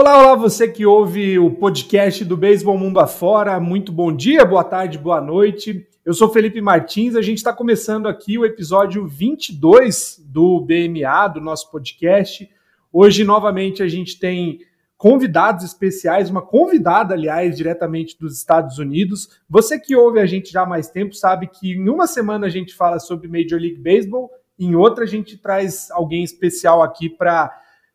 [0.00, 3.58] Olá, olá, você que ouve o podcast do Beisebol Mundo Afora.
[3.58, 5.88] Muito bom dia, boa tarde, boa noite.
[6.04, 11.40] Eu sou Felipe Martins, a gente está começando aqui o episódio 22 do BMA, do
[11.40, 12.48] nosso podcast.
[12.92, 14.60] Hoje, novamente, a gente tem
[14.96, 19.28] convidados especiais, uma convidada, aliás, diretamente dos Estados Unidos.
[19.50, 22.50] Você que ouve a gente já há mais tempo sabe que em uma semana a
[22.50, 27.52] gente fala sobre Major League Baseball, em outra a gente traz alguém especial aqui para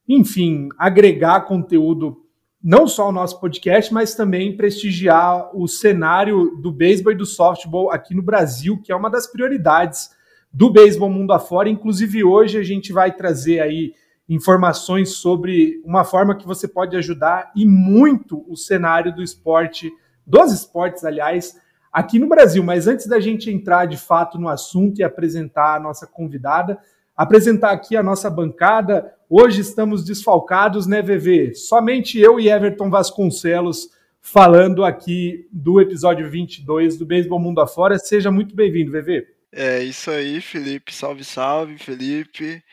[0.07, 2.17] enfim, agregar conteúdo
[2.63, 7.91] não só ao nosso podcast, mas também prestigiar o cenário do beisebol e do softball
[7.91, 10.11] aqui no Brasil, que é uma das prioridades
[10.51, 11.67] do beisebol mundo afora.
[11.67, 13.93] Inclusive, hoje a gente vai trazer aí
[14.29, 19.91] informações sobre uma forma que você pode ajudar e muito o cenário do esporte,
[20.25, 21.59] dos esportes, aliás,
[21.91, 22.63] aqui no Brasil.
[22.63, 26.79] Mas antes da gente entrar de fato no assunto e apresentar a nossa convidada,
[27.15, 29.13] apresentar aqui a nossa bancada.
[29.35, 31.55] Hoje estamos desfalcados, né, VV?
[31.55, 33.89] Somente eu e Everton Vasconcelos
[34.21, 37.97] falando aqui do episódio 22 do Beisebol Mundo Afora.
[37.97, 39.27] Seja muito bem-vindo, VV.
[39.51, 40.93] É isso aí, Felipe.
[40.93, 42.63] Salve, salve, Felipe.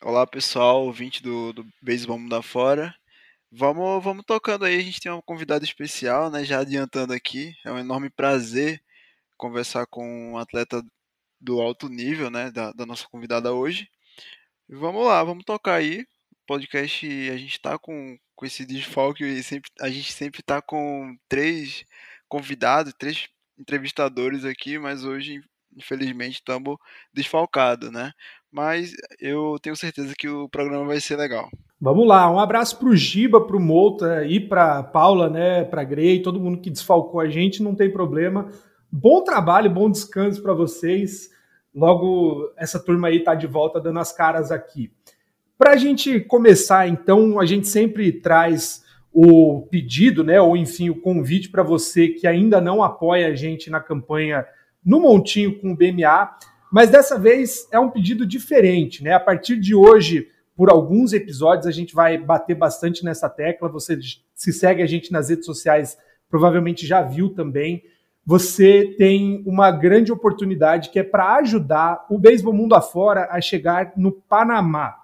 [0.00, 2.94] Olá, pessoal, ouvinte do, do Beisebol Mundo Afora.
[3.52, 6.42] Vamos, vamos tocando aí, a gente tem uma convidada especial, né?
[6.42, 8.80] Já adiantando aqui, é um enorme prazer
[9.36, 10.82] conversar com um atleta
[11.38, 13.86] do alto nível, né, da, da nossa convidada hoje.
[14.70, 16.04] Vamos lá, vamos tocar aí.
[16.46, 21.16] Podcast, a gente tá com, com esse desfalque e sempre, a gente sempre tá com
[21.26, 21.84] três
[22.28, 25.40] convidados, três entrevistadores aqui, mas hoje,
[25.74, 26.76] infelizmente, estamos
[27.14, 28.12] desfalcados, né?
[28.52, 31.48] Mas eu tenho certeza que o programa vai ser legal.
[31.80, 35.84] Vamos lá, um abraço para o Giba, para o Mouta e para Paula, né, para
[35.84, 38.50] Grey, todo mundo que desfalcou a gente, não tem problema.
[38.92, 41.30] Bom trabalho, bom descanso para vocês.
[41.74, 44.90] Logo, essa turma aí está de volta dando as caras aqui.
[45.56, 51.00] Para a gente começar, então, a gente sempre traz o pedido, né, ou enfim, o
[51.00, 54.46] convite para você que ainda não apoia a gente na campanha
[54.84, 56.30] no Montinho com o BMA,
[56.70, 59.14] mas dessa vez é um pedido diferente, né?
[59.14, 63.68] A partir de hoje, por alguns episódios, a gente vai bater bastante nessa tecla.
[63.68, 63.98] Você
[64.34, 65.96] se segue a gente nas redes sociais,
[66.28, 67.82] provavelmente já viu também
[68.28, 73.94] você tem uma grande oportunidade que é para ajudar o beisebol mundo afora a chegar
[73.96, 74.94] no Panamá.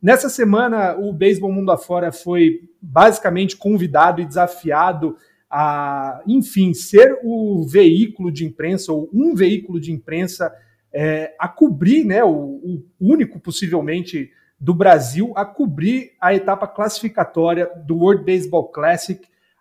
[0.00, 5.14] Nessa semana, o beisebol mundo afora foi basicamente convidado e desafiado
[5.50, 10.50] a, enfim, ser o veículo de imprensa ou um veículo de imprensa
[10.90, 17.70] é, a cobrir, né, o, o único possivelmente do Brasil a cobrir a etapa classificatória
[17.84, 19.20] do World Baseball Classic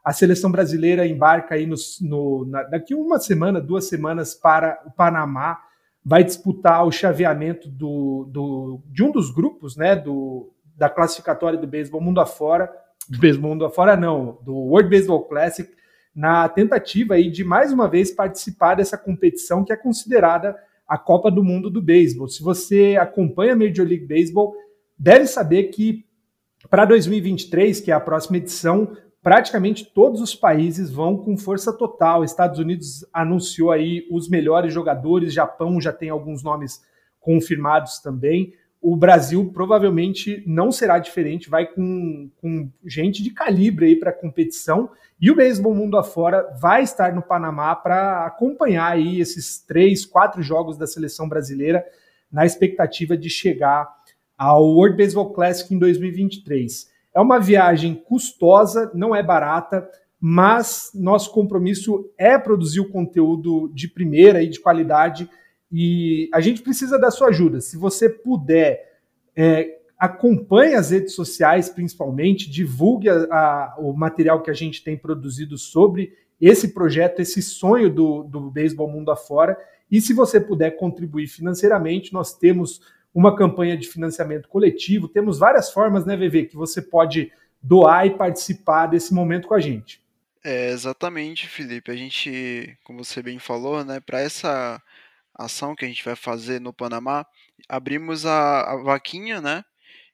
[0.09, 5.61] a seleção brasileira embarca aí no, na, daqui uma semana, duas semanas para o Panamá,
[6.03, 11.67] vai disputar o chaveamento do, do, de um dos grupos, né, do, da classificatória do
[11.67, 12.71] beisebol mundo afora,
[13.07, 15.71] do beisebol mundo afora não, do World Baseball Classic,
[16.15, 20.55] na tentativa aí de mais uma vez participar dessa competição que é considerada
[20.87, 22.27] a Copa do Mundo do Beisebol.
[22.27, 24.55] Se você acompanha a Major League Baseball,
[24.97, 26.03] deve saber que
[26.67, 32.23] para 2023, que é a próxima edição, praticamente todos os países vão com força total.
[32.23, 36.81] Estados Unidos anunciou aí os melhores jogadores, Japão já tem alguns nomes
[37.19, 38.53] confirmados também.
[38.81, 44.13] O Brasil provavelmente não será diferente, vai com, com gente de calibre aí para a
[44.13, 44.89] competição.
[45.19, 50.41] E o beisebol mundo afora vai estar no Panamá para acompanhar aí esses três, quatro
[50.41, 51.85] jogos da seleção brasileira
[52.31, 53.89] na expectativa de chegar
[54.37, 56.88] ao World Baseball Classic em 2023.
[57.13, 59.87] É uma viagem custosa, não é barata,
[60.19, 65.29] mas nosso compromisso é produzir o conteúdo de primeira e de qualidade
[65.71, 67.61] e a gente precisa da sua ajuda.
[67.61, 68.99] Se você puder,
[69.35, 74.97] é, acompanhe as redes sociais, principalmente, divulgue a, a, o material que a gente tem
[74.97, 79.57] produzido sobre esse projeto, esse sonho do, do beisebol mundo afora.
[79.91, 82.81] E se você puder contribuir financeiramente, nós temos
[83.13, 85.07] uma campanha de financiamento coletivo.
[85.07, 89.59] Temos várias formas, né, VV, que você pode doar e participar desse momento com a
[89.59, 90.01] gente.
[90.43, 91.91] É, exatamente, Felipe.
[91.91, 94.81] A gente, como você bem falou, né, para essa
[95.35, 97.25] ação que a gente vai fazer no Panamá,
[97.67, 99.63] abrimos a, a vaquinha, né,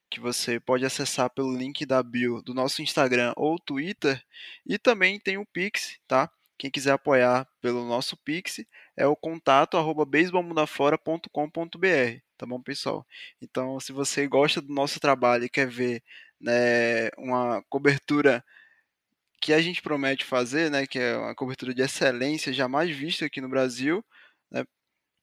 [0.10, 4.22] que você pode acessar pelo link da bio do nosso Instagram ou Twitter,
[4.66, 6.30] e também tem o Pix, tá?
[6.58, 8.64] Quem quiser apoiar pelo nosso Pix
[8.96, 13.06] é o contato arroba beisebol.com.br tá bom, pessoal?
[13.42, 16.04] Então, se você gosta do nosso trabalho e quer ver
[16.40, 18.44] né, uma cobertura
[19.42, 23.40] que a gente promete fazer, né, que é uma cobertura de excelência jamais vista aqui
[23.40, 24.04] no Brasil,
[24.52, 24.64] né,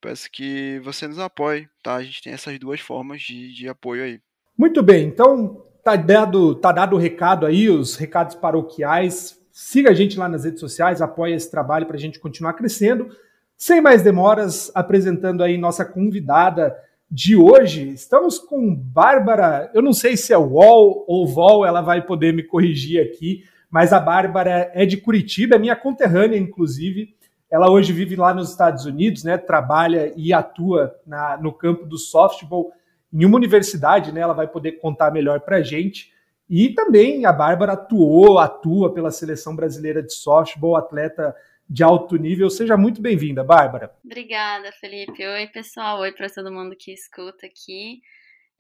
[0.00, 1.97] peço que você nos apoie, tá?
[1.97, 4.20] A gente tem essas duas formas de, de apoio aí.
[4.56, 9.41] Muito bem, então tá dado, tá dado o recado aí, os recados paroquiais.
[9.50, 13.14] Siga a gente lá nas redes sociais, apoie esse trabalho para a gente continuar crescendo.
[13.56, 16.76] Sem mais demoras, apresentando aí nossa convidada
[17.12, 17.91] de hoje.
[17.91, 22.43] Estamos com Bárbara, eu não sei se é Wall ou Vol, ela vai poder me
[22.43, 27.14] corrigir aqui, mas a Bárbara é de Curitiba, é minha conterrânea, inclusive.
[27.50, 29.37] Ela hoje vive lá nos Estados Unidos, né?
[29.37, 32.73] Trabalha e atua na, no campo do softball
[33.12, 34.23] em uma universidade, né?
[34.23, 36.11] Ela vai poder contar melhor para a gente.
[36.49, 41.35] E também a Bárbara atuou, atua pela seleção brasileira de softball, atleta
[41.73, 42.51] de alto nível.
[42.51, 43.97] Seja muito bem-vinda, Bárbara.
[44.05, 45.27] Obrigada, Felipe.
[45.27, 46.01] Oi, pessoal.
[46.01, 48.03] Oi para todo mundo que escuta aqui.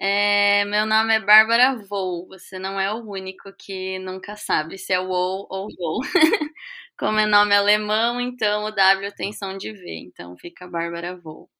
[0.00, 2.26] É, meu nome é Bárbara Vou.
[2.28, 6.00] Você não é o único que nunca sabe se é Vou ou Vou.
[6.98, 9.94] Como é nome alemão, então o W tem som de V.
[10.06, 11.50] Então fica Bárbara Vou.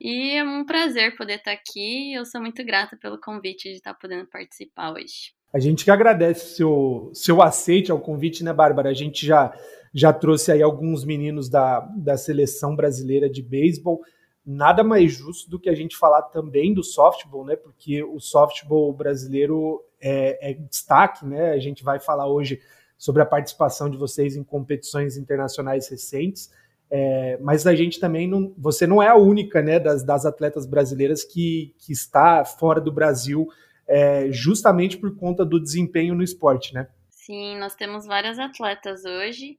[0.00, 2.14] E é um prazer poder estar aqui.
[2.14, 5.34] Eu sou muito grata pelo convite de estar podendo participar hoje.
[5.52, 8.88] A gente que agradece seu, seu aceite ao convite, né, Bárbara?
[8.88, 9.52] A gente já
[9.94, 14.02] já trouxe aí alguns meninos da, da seleção brasileira de beisebol.
[14.44, 17.54] Nada mais justo do que a gente falar também do softball, né?
[17.54, 21.52] Porque o softball brasileiro é, é destaque, né?
[21.52, 22.60] A gente vai falar hoje
[22.98, 26.50] sobre a participação de vocês em competições internacionais recentes.
[26.90, 28.52] É, mas a gente também não.
[28.58, 32.92] Você não é a única né, das, das atletas brasileiras que, que está fora do
[32.92, 33.46] Brasil
[33.86, 36.88] é, justamente por conta do desempenho no esporte, né?
[37.10, 39.56] Sim, nós temos várias atletas hoje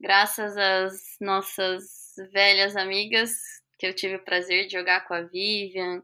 [0.00, 3.32] graças às nossas velhas amigas
[3.78, 6.02] que eu tive o prazer de jogar com a Vivian,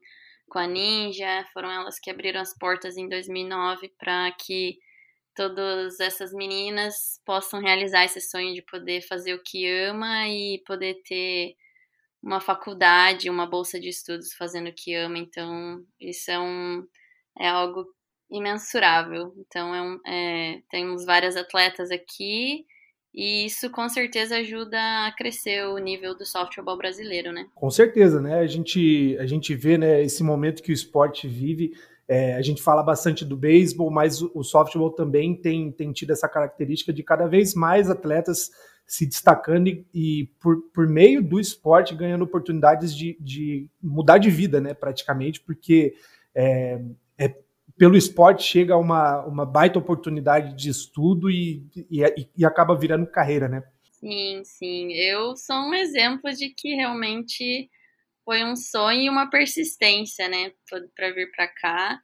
[0.48, 4.78] com a Ninja, foram elas que abriram as portas em 2009 para que
[5.34, 11.02] todas essas meninas possam realizar esse sonho de poder fazer o que ama e poder
[11.04, 11.56] ter
[12.22, 15.18] uma faculdade, uma bolsa de estudos fazendo o que ama.
[15.18, 16.86] Então, isso é, um,
[17.38, 17.84] é algo
[18.30, 19.34] imensurável.
[19.36, 22.64] Então, é um, é, temos várias atletas aqui
[23.14, 24.76] e isso com certeza ajuda
[25.06, 27.46] a crescer o nível do softball brasileiro, né?
[27.54, 28.40] Com certeza, né?
[28.40, 31.72] A gente, a gente vê né, esse momento que o esporte vive.
[32.08, 36.28] É, a gente fala bastante do beisebol, mas o softball também tem, tem tido essa
[36.28, 38.50] característica de cada vez mais atletas
[38.86, 44.28] se destacando e, e por, por meio do esporte ganhando oportunidades de, de mudar de
[44.28, 44.74] vida, né?
[44.74, 45.94] Praticamente, porque
[46.34, 46.80] é,
[47.16, 47.34] é
[47.76, 52.02] pelo esporte chega uma, uma baita oportunidade de estudo e, e,
[52.36, 53.62] e, acaba virando carreira, né?
[53.92, 54.92] Sim, sim.
[54.92, 57.68] Eu sou um exemplo de que realmente
[58.24, 60.52] foi um sonho e uma persistência, né,
[60.94, 62.00] para vir para cá.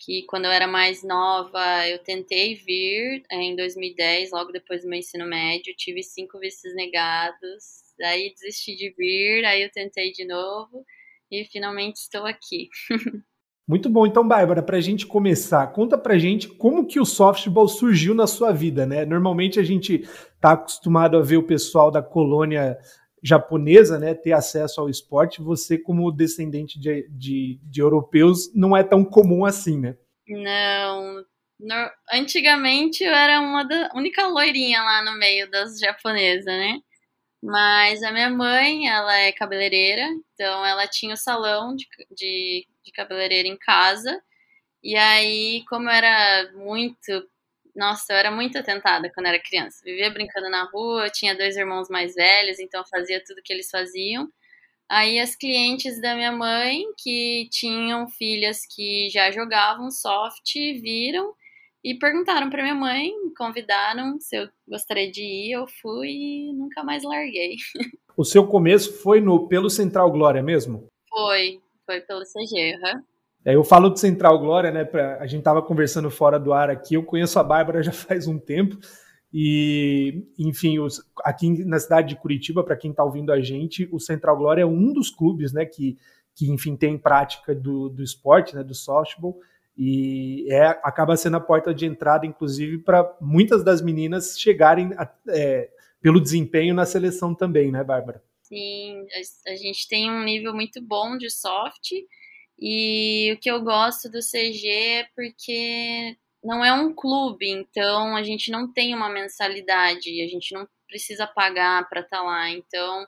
[0.00, 4.88] Que quando eu era mais nova, eu tentei vir é, em 2010, logo depois do
[4.88, 10.24] meu ensino médio, tive cinco vistos negados, aí desisti de vir, aí eu tentei de
[10.24, 10.84] novo
[11.30, 12.68] e finalmente estou aqui.
[13.68, 14.06] Muito bom.
[14.06, 18.14] Então, Bárbara, para a gente começar, conta para a gente como que o softball surgiu
[18.14, 19.04] na sua vida, né?
[19.04, 22.78] Normalmente a gente está acostumado a ver o pessoal da colônia
[23.22, 25.42] japonesa, né, ter acesso ao esporte.
[25.42, 29.96] Você, como descendente de, de, de europeus, não é tão comum assim, né?
[30.26, 31.22] Não.
[31.60, 36.78] No, antigamente eu era uma da única loirinha lá no meio das japonesas, né?
[37.42, 42.92] Mas a minha mãe, ela é cabeleireira, então ela tinha o salão de, de, de
[42.92, 44.20] cabeleireira em casa.
[44.82, 47.28] E aí, como eu era muito.
[47.76, 49.82] Nossa, eu era muito atentada quando era criança.
[49.84, 54.28] Vivia brincando na rua, tinha dois irmãos mais velhos, então fazia tudo que eles faziam.
[54.88, 61.34] Aí as clientes da minha mãe, que tinham filhas que já jogavam soft, viram
[61.84, 66.52] e perguntaram para minha mãe, me convidaram se eu gostaria de ir, eu fui e
[66.52, 67.56] nunca mais larguei.
[68.16, 70.88] O seu começo foi no pelo Central Glória mesmo?
[71.08, 72.22] Foi, foi pelo.
[73.44, 74.84] É, eu falo do Central Glória, né?
[74.84, 76.94] Pra, a gente tava conversando fora do ar aqui.
[76.94, 78.76] Eu conheço a Bárbara já faz um tempo.
[79.32, 83.98] E, enfim, os, aqui na cidade de Curitiba, para quem está ouvindo a gente, o
[83.98, 85.98] Central Glória é um dos clubes, né, que,
[86.34, 89.38] que enfim, tem prática do, do esporte, né, do softball
[89.76, 95.08] e é, acaba sendo a porta de entrada, inclusive, para muitas das meninas chegarem a,
[95.28, 95.68] é,
[96.00, 98.20] pelo desempenho na seleção também, né, Bárbara?
[98.48, 101.92] Sim, a, a gente tem um nível muito bom de soft
[102.58, 108.22] e o que eu gosto do CG é porque não é um clube, então a
[108.22, 113.06] gente não tem uma mensalidade, a gente não precisa pagar para estar tá lá, então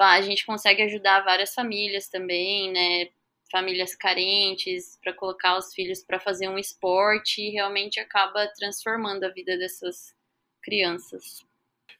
[0.00, 3.10] a gente consegue ajudar várias famílias também, né?
[3.50, 9.28] famílias carentes, para colocar os filhos para fazer um esporte e realmente acaba transformando a
[9.28, 10.14] vida dessas
[10.62, 11.44] crianças.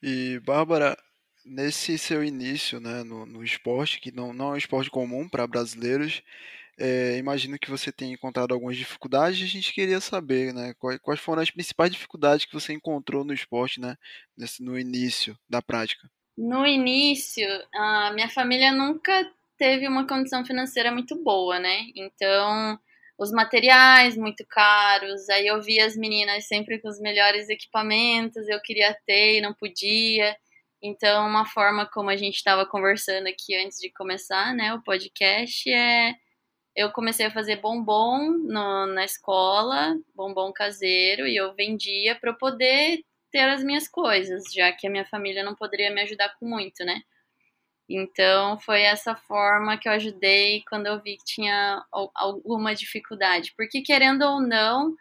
[0.03, 0.97] E Bárbara,
[1.47, 5.47] nesse seu início né, no, no esporte, que não, não é um esporte comum para
[5.47, 6.23] brasileiros,
[6.79, 9.43] é, imagino que você tenha encontrado algumas dificuldades.
[9.43, 13.33] A gente queria saber, né, quais, quais foram as principais dificuldades que você encontrou no
[13.33, 13.97] esporte, né,
[14.37, 16.11] nesse, no início da prática.
[16.37, 21.87] No início, a minha família nunca teve uma condição financeira muito boa, né?
[21.97, 22.79] Então,
[23.19, 28.61] os materiais muito caros, aí eu via as meninas sempre com os melhores equipamentos, eu
[28.61, 30.37] queria ter e não podia.
[30.87, 35.69] Então, uma forma como a gente estava conversando aqui antes de começar, né, o podcast
[35.71, 36.15] é
[36.77, 43.01] eu comecei a fazer bombom no, na escola, bombom caseiro, e eu vendia para poder
[43.33, 46.85] ter as minhas coisas, já que a minha família não poderia me ajudar com muito,
[46.85, 47.01] né?
[47.89, 51.83] Então foi essa forma que eu ajudei quando eu vi que tinha
[52.15, 54.95] alguma dificuldade, porque querendo ou não,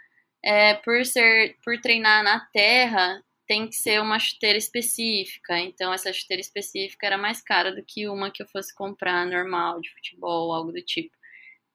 [0.43, 5.59] é, por ser, por treinar na terra, tem que ser uma chuteira específica.
[5.59, 9.79] Então essa chuteira específica era mais cara do que uma que eu fosse comprar normal
[9.81, 11.15] de futebol, algo do tipo.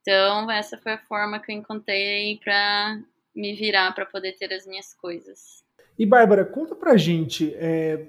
[0.00, 3.00] Então, essa foi a forma que eu encontrei para
[3.34, 5.62] me virar para poder ter as minhas coisas.
[5.98, 8.06] E Bárbara, conta pra gente é,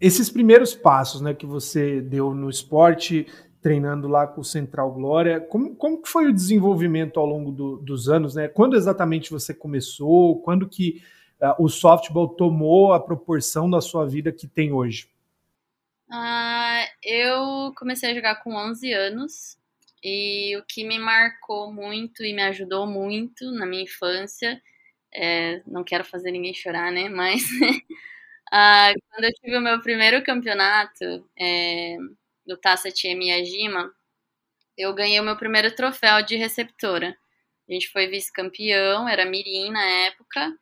[0.00, 3.26] esses primeiros passos né, que você deu no esporte,
[3.60, 5.40] treinando lá com o Central Glória.
[5.40, 8.34] Como, como foi o desenvolvimento ao longo do, dos anos?
[8.34, 8.48] Né?
[8.48, 10.40] Quando exatamente você começou?
[10.42, 11.02] Quando que
[11.58, 15.08] o softball tomou a proporção da sua vida que tem hoje?
[16.08, 19.58] Uh, eu comecei a jogar com 11 anos.
[20.04, 24.60] E o que me marcou muito e me ajudou muito na minha infância,
[25.14, 27.08] é, não quero fazer ninguém chorar, né?
[27.08, 27.42] Mas
[28.52, 31.04] ah, quando eu tive o meu primeiro campeonato
[31.38, 31.96] é,
[32.44, 33.92] do Taça TM Yajima,
[34.76, 37.16] eu ganhei o meu primeiro troféu de receptora.
[37.68, 40.52] A gente foi vice-campeão, era mirim na época.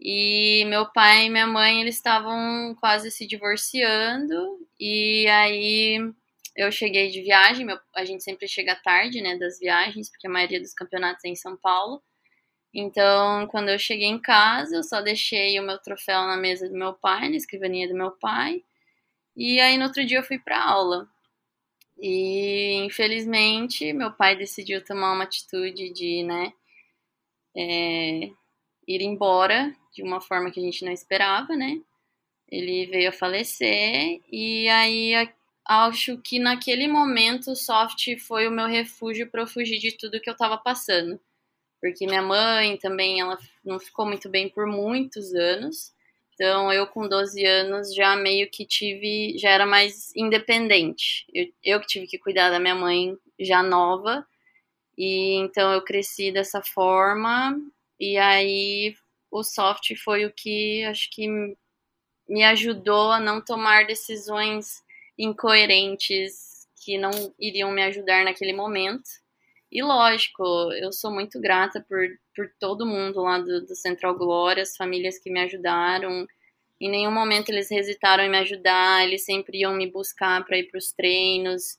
[0.00, 4.58] E meu pai e minha mãe, eles estavam quase se divorciando.
[4.78, 5.98] E aí
[6.56, 10.30] eu cheguei de viagem, meu, a gente sempre chega tarde, né, das viagens, porque a
[10.30, 12.02] maioria dos campeonatos é em São Paulo.
[12.74, 16.74] Então, quando eu cheguei em casa, eu só deixei o meu troféu na mesa do
[16.76, 18.62] meu pai, na escrivaninha do meu pai.
[19.36, 21.08] E aí, no outro dia, eu fui para aula.
[21.98, 26.52] E, infelizmente, meu pai decidiu tomar uma atitude de, né,
[27.56, 28.30] é,
[28.86, 31.80] ir embora de uma forma que a gente não esperava, né?
[32.48, 35.14] Ele veio a falecer e aí
[35.66, 40.20] acho que naquele momento o soft foi o meu refúgio para eu fugir de tudo
[40.20, 41.18] que eu estava passando.
[41.80, 45.94] Porque minha mãe também, ela não ficou muito bem por muitos anos.
[46.34, 51.26] Então, eu com 12 anos já meio que tive, já era mais independente.
[51.32, 54.26] Eu, eu que tive que cuidar da minha mãe já nova.
[54.96, 57.58] E então eu cresci dessa forma.
[57.98, 58.94] E aí
[59.30, 61.28] o soft foi o que acho que
[62.28, 64.82] me ajudou a não tomar decisões
[65.18, 69.08] incoerentes que não iriam me ajudar naquele momento.
[69.70, 72.00] E lógico, eu sou muito grata por,
[72.34, 76.26] por todo mundo lá do, do Central Glória, as famílias que me ajudaram.
[76.80, 80.64] Em nenhum momento eles hesitaram em me ajudar, eles sempre iam me buscar para ir
[80.70, 81.78] para os treinos.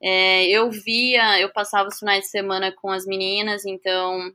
[0.00, 4.32] É, eu via, eu passava os finais de semana com as meninas, então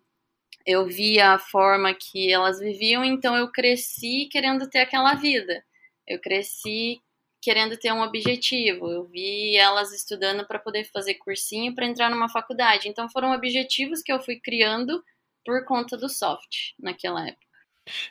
[0.65, 5.63] eu via a forma que elas viviam, então eu cresci querendo ter aquela vida.
[6.07, 7.01] Eu cresci
[7.41, 8.89] querendo ter um objetivo.
[8.89, 12.87] Eu vi elas estudando para poder fazer cursinho para entrar numa faculdade.
[12.87, 15.03] Então foram objetivos que eu fui criando
[15.43, 17.47] por conta do soft naquela época.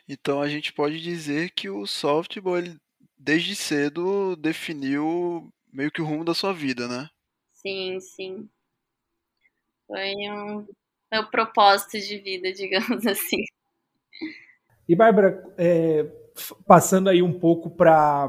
[0.09, 2.77] Então a gente pode dizer que o softball ele,
[3.17, 7.09] desde cedo definiu meio que o rumo da sua vida, né?
[7.53, 8.49] Sim, sim.
[9.87, 10.67] Foi um
[11.11, 13.45] meu propósito de vida, digamos assim.
[14.89, 16.07] E Bárbara, é,
[16.67, 18.29] passando aí um pouco para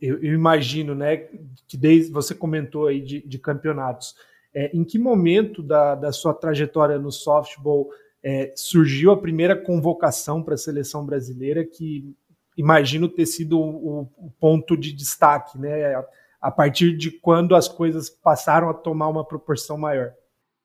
[0.00, 1.28] eu, eu, imagino, né,
[1.68, 4.16] que desde você comentou aí de, de campeonatos,
[4.52, 7.88] é, em que momento da, da sua trajetória no softball
[8.22, 12.14] é, surgiu a primeira convocação para a seleção brasileira, que
[12.56, 16.04] imagino ter sido o, o ponto de destaque, né, a,
[16.42, 20.12] a partir de quando as coisas passaram a tomar uma proporção maior?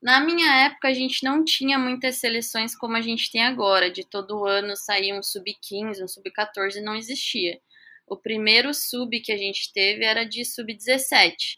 [0.01, 4.05] Na minha época, a gente não tinha muitas seleções como a gente tem agora, de
[4.07, 7.59] todo ano sair um sub-15, um sub-14, não existia.
[8.07, 11.57] O primeiro sub que a gente teve era de sub-17.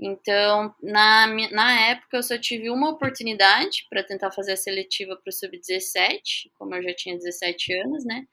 [0.00, 5.30] Então, na, na época, eu só tive uma oportunidade para tentar fazer a seletiva para
[5.30, 8.24] o sub-17, como eu já tinha 17 anos, né?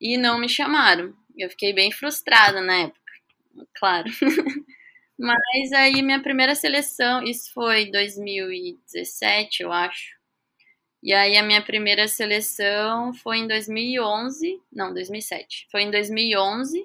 [0.00, 1.14] E não me chamaram.
[1.36, 3.12] Eu fiquei bem frustrada na época,
[3.74, 4.10] claro.
[5.18, 10.14] Mas aí, minha primeira seleção, isso foi 2017, eu acho.
[11.02, 15.68] E aí a minha primeira seleção foi em 2011, não, 2007.
[15.70, 16.82] Foi em 2011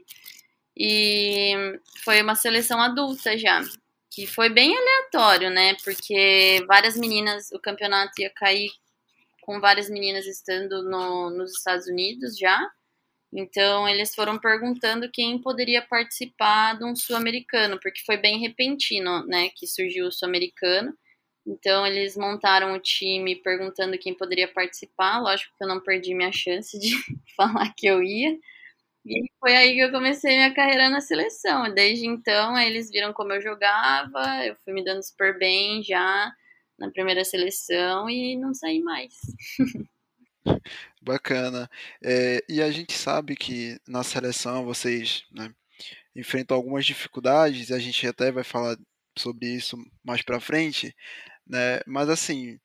[0.77, 1.53] e
[2.03, 3.61] foi uma seleção adulta já.
[4.11, 5.75] que foi bem aleatório, né?
[5.83, 8.69] Porque várias meninas, o campeonato ia cair
[9.41, 12.59] com várias meninas estando no, nos Estados Unidos já.
[13.31, 19.49] Então eles foram perguntando quem poderia participar de um sul-americano, porque foi bem repentino, né,
[19.55, 20.93] que surgiu o sul-americano.
[21.45, 25.19] Então eles montaram o time perguntando quem poderia participar.
[25.21, 26.89] Lógico que eu não perdi minha chance de
[27.35, 28.37] falar que eu ia.
[29.05, 31.73] E foi aí que eu comecei minha carreira na seleção.
[31.73, 36.31] Desde então, eles viram como eu jogava, eu fui me dando super bem já
[36.77, 39.13] na primeira seleção e não saí mais.
[41.01, 41.69] Bacana.
[42.03, 45.53] É, e a gente sabe que na seleção vocês né,
[46.15, 48.77] enfrentam algumas dificuldades, e a gente até vai falar
[49.17, 50.95] sobre isso mais para frente,
[51.47, 51.79] né?
[51.87, 52.59] Mas assim,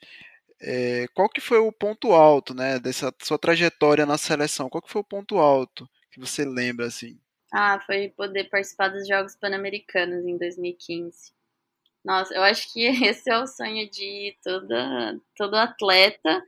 [0.60, 4.68] é, qual que foi o ponto alto, né, dessa sua trajetória na seleção?
[4.68, 7.18] Qual que foi o ponto alto que você lembra assim?
[7.52, 11.32] Ah, foi poder participar dos Jogos Pan-Americanos em 2015.
[12.04, 16.42] Nossa, eu acho que esse é o sonho de toda, todo atleta,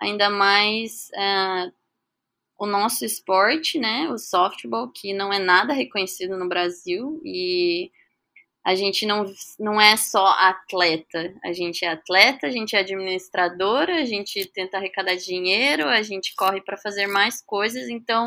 [0.00, 1.72] ainda mais uh,
[2.58, 4.08] o nosso esporte, né?
[4.10, 7.90] O softball, que não é nada reconhecido no Brasil e
[8.64, 9.24] a gente não,
[9.58, 14.76] não é só atleta, a gente é atleta, a gente é administradora, a gente tenta
[14.76, 18.26] arrecadar dinheiro, a gente corre para fazer mais coisas, então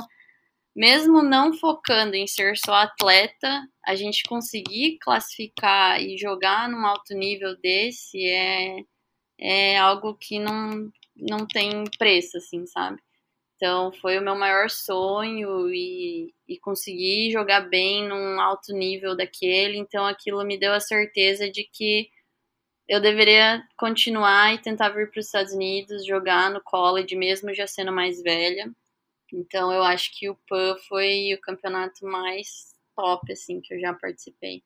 [0.75, 7.13] mesmo não focando em ser só atleta, a gente conseguir classificar e jogar num alto
[7.13, 8.77] nível desse é,
[9.39, 12.99] é algo que não, não tem preço, assim, sabe?
[13.55, 19.77] Então foi o meu maior sonho e, e conseguir jogar bem num alto nível daquele.
[19.77, 22.09] Então aquilo me deu a certeza de que
[22.87, 27.67] eu deveria continuar e tentar vir para os Estados Unidos, jogar no college, mesmo já
[27.67, 28.71] sendo mais velha.
[29.33, 33.93] Então eu acho que o PAN foi o campeonato mais top assim que eu já
[33.93, 34.63] participei.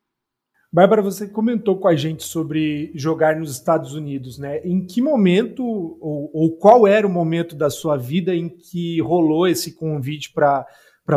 [0.78, 4.60] Bárbara, você comentou com a gente sobre jogar nos Estados Unidos, né?
[4.60, 9.48] Em que momento ou, ou qual era o momento da sua vida em que rolou
[9.48, 10.68] esse convite para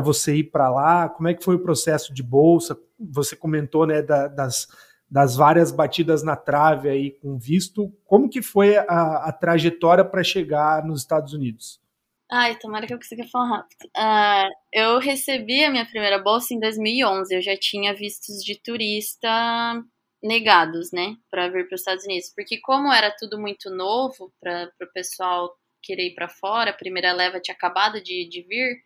[0.02, 1.10] você ir para lá?
[1.10, 2.74] Como é que foi o processo de bolsa?
[2.98, 4.66] Você comentou, né, da, das,
[5.10, 7.92] das várias batidas na trave aí com visto.
[8.06, 11.78] Como que foi a, a trajetória para chegar nos Estados Unidos?
[12.32, 13.86] Ai, tomara que eu consiga falar rápido.
[13.96, 17.34] Uh, eu recebi a minha primeira bolsa em 2011.
[17.34, 19.28] Eu já tinha vistos de turista
[20.22, 22.32] negados, né, para vir para os Estados Unidos.
[22.34, 27.12] Porque, como era tudo muito novo para o pessoal querer ir para fora, a primeira
[27.12, 28.76] leva tinha acabado de, de vir.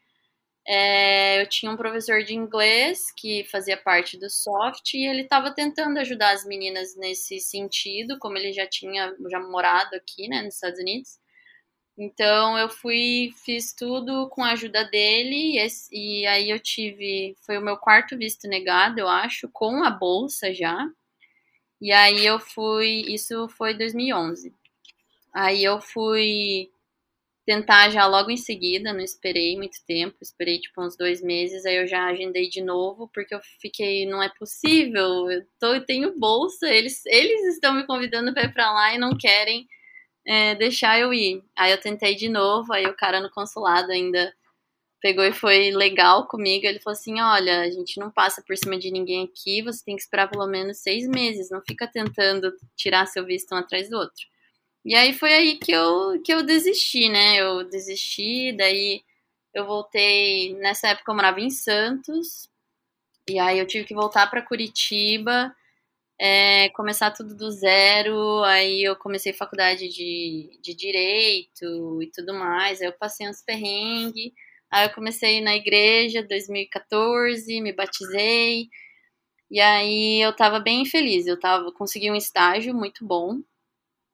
[0.67, 5.55] É, eu tinha um professor de inglês que fazia parte do soft e ele estava
[5.55, 10.55] tentando ajudar as meninas nesse sentido, como ele já tinha já morado aqui, né, nos
[10.55, 11.19] Estados Unidos.
[11.97, 17.57] Então eu fui, fiz tudo com a ajuda dele e, e, aí eu tive, foi
[17.57, 20.89] o meu quarto visto negado, eu acho, com a bolsa já.
[21.81, 24.53] E aí eu fui, isso foi 2011.
[25.33, 26.71] Aí eu fui
[27.47, 31.77] tentar já logo em seguida, não esperei muito tempo, esperei tipo uns dois meses, aí
[31.77, 36.19] eu já agendei de novo, porque eu fiquei, não é possível, eu, tô, eu tenho
[36.19, 39.69] bolsa, eles, eles estão me convidando para ir para lá e não querem
[40.27, 41.43] é, deixar eu ir.
[41.57, 44.35] Aí eu tentei de novo, aí o cara no consulado ainda
[45.01, 46.67] pegou e foi legal comigo.
[46.67, 49.97] Ele falou assim: olha, a gente não passa por cima de ninguém aqui, você tem
[49.97, 53.99] que esperar pelo menos seis meses, não fica tentando tirar seu visto um atrás do
[53.99, 54.27] outro.
[54.85, 57.37] E aí foi aí que eu, que eu desisti, né?
[57.37, 59.03] Eu desisti, daí
[59.55, 60.55] eu voltei.
[60.57, 62.49] Nessa época eu morava em Santos,
[63.29, 65.55] e aí eu tive que voltar para Curitiba
[66.19, 68.43] é, começar tudo do zero.
[68.45, 72.81] Aí eu comecei faculdade de, de direito e tudo mais.
[72.81, 74.33] Aí eu passei uns perrengues.
[74.71, 78.69] Aí eu comecei na igreja 2014, me batizei.
[79.51, 81.27] E aí eu tava bem feliz.
[81.27, 83.41] Eu tava consegui um estágio muito bom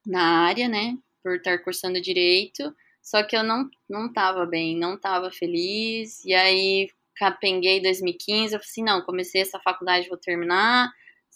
[0.06, 0.96] na área, né?
[1.22, 2.74] Por estar cursando direito.
[3.02, 6.24] Só que eu não, não tava bem, não tava feliz.
[6.24, 8.54] E aí capenguei 2015.
[8.54, 10.90] Eu falei assim: não, comecei essa faculdade, vou terminar.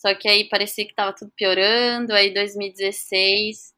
[0.05, 2.13] Só que aí parecia que estava tudo piorando.
[2.13, 3.73] Aí 2016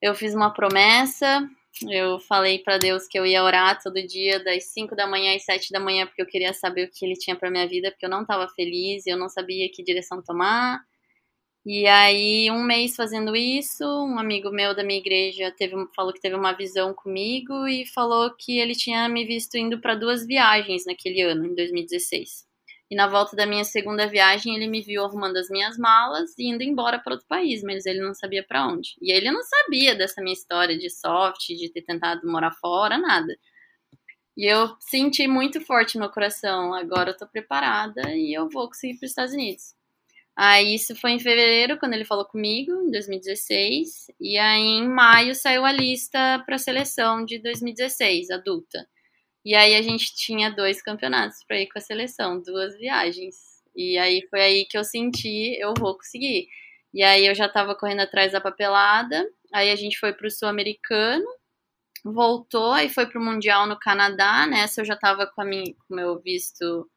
[0.00, 1.48] eu fiz uma promessa.
[1.90, 5.44] Eu falei para Deus que eu ia orar todo dia das 5 da manhã às
[5.44, 8.06] 7 da manhã porque eu queria saber o que ele tinha para minha vida, porque
[8.06, 10.80] eu não estava feliz, eu não sabia que direção tomar.
[11.66, 16.20] E aí, um mês fazendo isso, um amigo meu da minha igreja teve, falou que
[16.20, 20.84] teve uma visão comigo e falou que ele tinha me visto indo para duas viagens
[20.86, 22.53] naquele ano, em 2016.
[22.90, 26.48] E na volta da minha segunda viagem, ele me viu arrumando as minhas malas e
[26.48, 28.94] indo embora para outro país, mas ele não sabia para onde.
[29.00, 33.34] E ele não sabia dessa minha história de soft, de ter tentado morar fora, nada.
[34.36, 38.66] E eu senti muito forte no meu coração, agora eu tô preparada e eu vou
[38.68, 39.74] conseguir para os Estados Unidos.
[40.36, 44.06] Aí isso foi em fevereiro, quando ele falou comigo, em 2016.
[44.20, 48.86] E aí em maio saiu a lista para a seleção de 2016, adulta.
[49.44, 53.36] E aí a gente tinha dois campeonatos para ir com a seleção, duas viagens.
[53.76, 56.48] E aí foi aí que eu senti, eu vou conseguir.
[56.92, 59.28] E aí eu já estava correndo atrás da papelada.
[59.52, 61.26] Aí a gente foi para o Sul-Americano,
[62.04, 64.46] voltou, aí foi para o Mundial no Canadá.
[64.46, 66.88] Nessa eu já estava com, com o meu visto,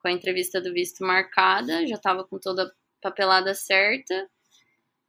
[0.00, 4.28] com a entrevista do visto marcada, já estava com toda a papelada certa.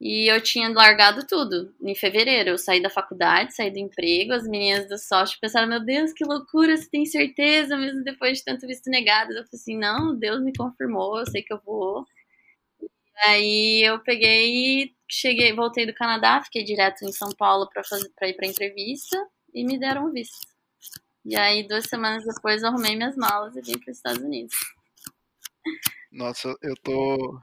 [0.00, 2.50] E eu tinha largado tudo em fevereiro.
[2.50, 4.32] Eu saí da faculdade, saí do emprego.
[4.32, 8.44] As meninas do software pensaram: Meu Deus, que loucura, você tem certeza, mesmo depois de
[8.44, 9.30] tanto visto negado?
[9.30, 12.04] Eu falei assim: Não, Deus me confirmou, eu sei que eu vou.
[13.26, 18.46] Aí eu peguei, cheguei, voltei do Canadá, fiquei direto em São Paulo para ir para
[18.46, 19.16] entrevista
[19.54, 20.48] e me deram o visto.
[21.24, 24.54] E aí duas semanas depois eu arrumei minhas malas e vim para os Estados Unidos.
[26.12, 27.40] Nossa, eu tô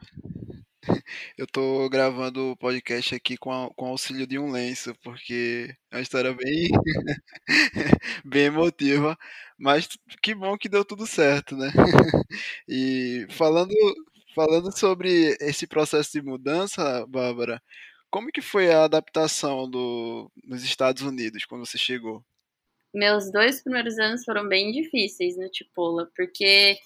[1.38, 5.96] eu tô gravando o podcast aqui com, a, com auxílio de um lenço, porque é
[5.98, 6.70] uma história bem
[8.26, 9.17] bem emotiva,
[9.58, 9.88] mas
[10.22, 11.72] que bom que deu tudo certo, né?
[12.67, 13.74] E falando
[14.34, 17.62] Falando sobre esse processo de mudança, Bárbara,
[18.10, 22.24] como que foi a adaptação do, nos Estados Unidos quando você chegou?
[22.94, 26.78] Meus dois primeiros anos foram bem difíceis no Tipola, porque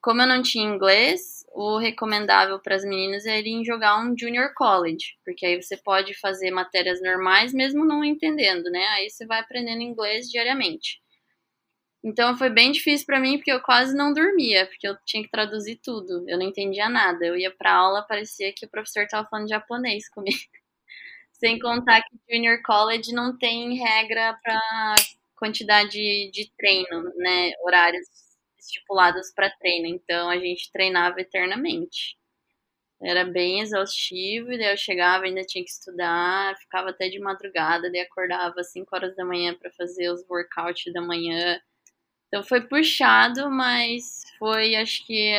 [0.00, 4.52] como eu não tinha inglês, o recomendável para as meninas é irem jogar um junior
[4.54, 8.84] college, porque aí você pode fazer matérias normais mesmo não entendendo, né?
[8.96, 11.00] Aí você vai aprendendo inglês diariamente.
[12.02, 15.30] Então foi bem difícil para mim porque eu quase não dormia, porque eu tinha que
[15.30, 16.24] traduzir tudo.
[16.28, 17.26] Eu não entendia nada.
[17.26, 20.38] Eu ia para aula, parecia que o professor estava falando japonês comigo.
[21.32, 24.94] Sem contar que junior college não tem regra para
[25.36, 28.27] quantidade de treino, né, horários
[28.68, 29.86] estipulados para treino.
[29.86, 32.16] Então a gente treinava eternamente.
[33.00, 37.90] Era bem exaustivo, e daí eu chegava, ainda tinha que estudar, ficava até de madrugada,
[37.92, 41.60] daí acordava às 5 horas da manhã para fazer os workouts da manhã
[42.28, 45.32] então foi puxado, mas foi, acho que,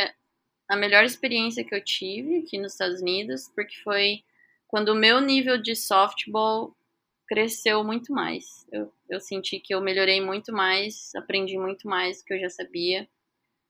[0.67, 4.23] a melhor experiência que eu tive aqui nos Estados Unidos, porque foi
[4.67, 6.75] quando o meu nível de softball
[7.27, 8.67] cresceu muito mais.
[8.71, 12.49] Eu, eu senti que eu melhorei muito mais, aprendi muito mais do que eu já
[12.49, 13.07] sabia.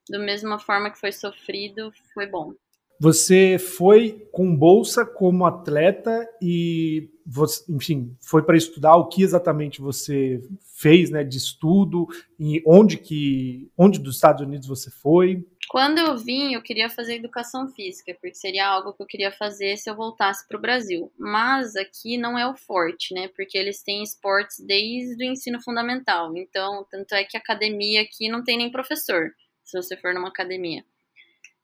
[0.10, 2.54] Da mesma forma que foi sofrido, foi bom.
[3.02, 9.80] Você foi com bolsa como atleta e, você, enfim, foi para estudar o que exatamente
[9.80, 10.42] você
[10.76, 15.48] fez, né, de estudo e onde que, onde dos Estados Unidos você foi?
[15.70, 19.78] Quando eu vim, eu queria fazer educação física, porque seria algo que eu queria fazer
[19.78, 21.10] se eu voltasse para o Brasil.
[21.18, 23.30] Mas aqui não é o forte, né?
[23.30, 26.36] Porque eles têm esportes desde o ensino fundamental.
[26.36, 29.30] Então, tanto é que a academia aqui não tem nem professor,
[29.70, 30.84] se você for numa academia.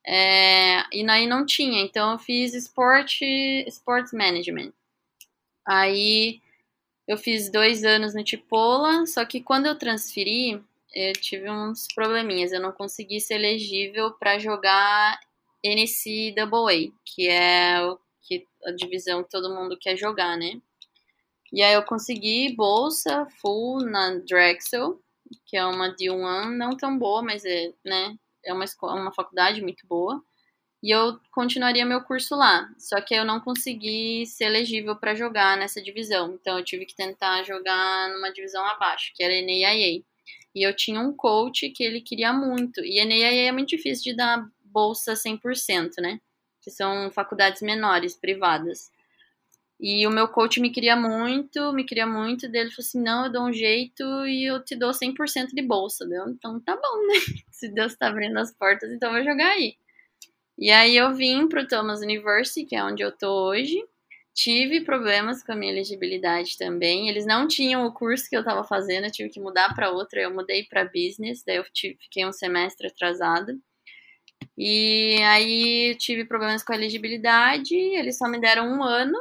[0.08, 3.26] É, e aí não tinha, então eu fiz esporte,
[3.68, 4.72] sports management.
[5.66, 6.42] Aí
[7.08, 10.64] eu fiz dois anos no Tipola, só que quando eu transferi,
[10.94, 12.52] eu tive uns probleminhas.
[12.52, 15.20] Eu não consegui ser elegível para jogar
[15.64, 20.62] NCAA, que é o, que, a divisão que todo mundo quer jogar, né?
[21.52, 25.00] E aí eu consegui bolsa full na Drexel,
[25.46, 29.00] que é uma de um ano, não tão boa, mas é, né, é uma, escola,
[29.00, 30.22] uma faculdade muito boa.
[30.84, 32.70] E eu continuaria meu curso lá.
[32.78, 36.36] Só que eu não consegui ser elegível para jogar nessa divisão.
[36.40, 40.04] Então eu tive que tentar jogar numa divisão abaixo, que era NAIA.
[40.54, 42.84] E eu tinha um coach que ele queria muito.
[42.84, 46.20] E NAIA é muito difícil de dar bolsa 100%, né?
[46.62, 48.92] Que são faculdades menores, privadas.
[49.80, 52.48] E o meu coach me queria muito, me queria muito.
[52.48, 56.06] Dele falou assim: não, eu dou um jeito e eu te dou 100% de bolsa.
[56.08, 56.30] Deu?
[56.30, 57.14] Então tá bom, né?
[57.52, 59.76] Se Deus tá abrindo as portas, então eu vou jogar aí.
[60.58, 63.78] E aí eu vim pro Thomas University, que é onde eu tô hoje.
[64.34, 67.10] Tive problemas com a minha elegibilidade também.
[67.10, 70.20] Eles não tinham o curso que eu tava fazendo, eu tive que mudar para outro.
[70.20, 73.60] Eu mudei para business, daí eu tive, fiquei um semestre atrasado.
[74.58, 79.18] E aí tive problemas com a elegibilidade, eles só me deram um ano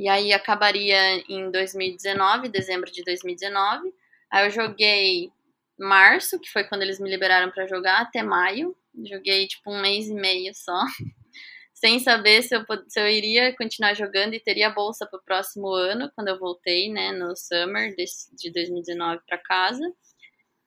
[0.00, 3.92] e aí acabaria em 2019, dezembro de 2019.
[4.32, 5.30] Aí eu joguei
[5.78, 8.74] março, que foi quando eles me liberaram para jogar, até maio.
[9.04, 10.84] Joguei tipo um mês e meio só,
[11.74, 15.68] sem saber se eu, se eu iria continuar jogando e teria bolsa para o próximo
[15.68, 19.84] ano, quando eu voltei, né, no summer de, de 2019 para casa.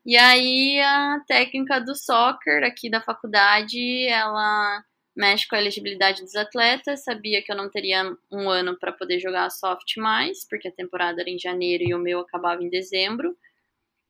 [0.05, 4.83] E aí a técnica do soccer aqui da faculdade, ela
[5.15, 7.03] mexe com a elegibilidade dos atletas.
[7.03, 11.21] Sabia que eu não teria um ano para poder jogar soft mais, porque a temporada
[11.21, 13.37] era em janeiro e o meu acabava em dezembro.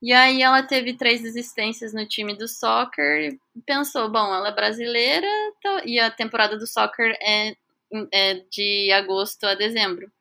[0.02, 4.54] E aí ela teve três desistências no time do soccer e pensou, bom, ela é
[4.54, 5.28] brasileira
[5.86, 7.56] e a temporada do soccer é,
[8.12, 10.12] é de agosto a dezembro.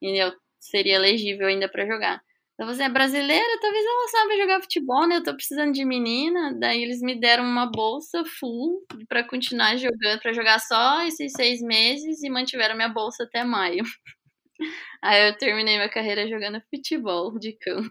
[0.00, 2.22] E eu seria elegível ainda para jogar.
[2.54, 5.16] Então você é brasileira, talvez ela saiba jogar futebol, né?
[5.16, 6.56] Eu tô precisando de menina.
[6.58, 11.60] Daí eles me deram uma bolsa full para continuar jogando, para jogar só esses seis
[11.60, 13.82] meses e mantiveram minha bolsa até maio.
[15.02, 17.90] Aí eu terminei minha carreira jogando futebol de campo.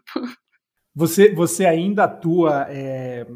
[0.96, 3.28] Você, você ainda atua é,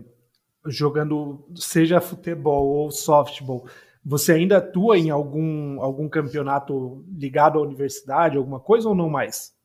[0.67, 3.67] jogando, seja futebol ou softball,
[4.05, 9.56] você ainda atua em algum, algum campeonato ligado à universidade, alguma coisa ou não mais?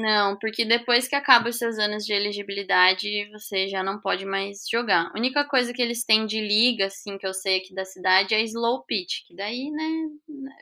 [0.00, 4.64] Não, porque depois que acaba os seus anos de elegibilidade, você já não pode mais
[4.70, 5.08] jogar.
[5.12, 8.32] A única coisa que eles têm de liga, assim, que eu sei aqui da cidade
[8.32, 9.84] é slow pitch, que daí, né,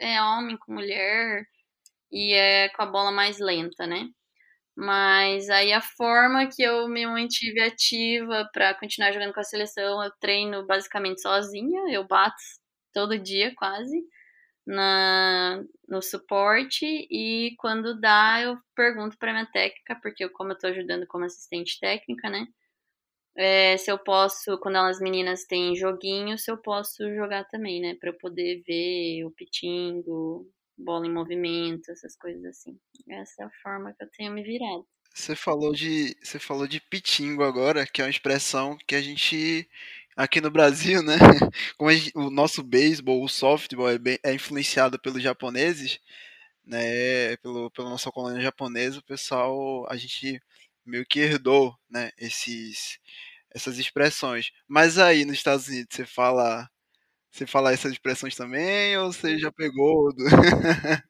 [0.01, 1.45] é homem com mulher
[2.13, 4.09] e é com a bola mais lenta, né?
[4.77, 10.03] Mas aí a forma que eu me mantive ativa para continuar jogando com a seleção,
[10.05, 12.37] eu treino basicamente sozinha, eu bato
[12.95, 14.03] todo dia quase
[14.67, 20.59] na, no suporte e quando dá eu pergunto para minha técnica, porque eu, como eu
[20.59, 22.47] tô ajudando como assistente técnica, né?
[23.37, 27.95] É, se eu posso, quando as meninas têm joguinho, se eu posso jogar também, né?
[28.01, 32.79] Para eu poder ver o pitingo, bola em movimento, essas coisas assim.
[33.09, 34.87] Essa é a forma que eu tenho me virado.
[35.15, 39.69] Você falou de, você falou de pitingo agora, que é uma expressão que a gente
[40.17, 41.15] aqui no Brasil, né?
[41.79, 46.01] Como gente, o nosso beisebol, o softball é, bem, é influenciado pelos japoneses,
[46.65, 47.37] né?
[47.39, 50.41] Pelo, pela nossa colônia japonesa, o pessoal, a gente
[50.87, 52.11] meio que herdou, né?
[52.19, 52.99] Esses,
[53.55, 54.51] essas expressões.
[54.69, 56.69] Mas aí nos Estados Unidos você fala
[57.33, 60.13] você fala essas expressões também ou você já pegou?
[60.15, 60.25] Do...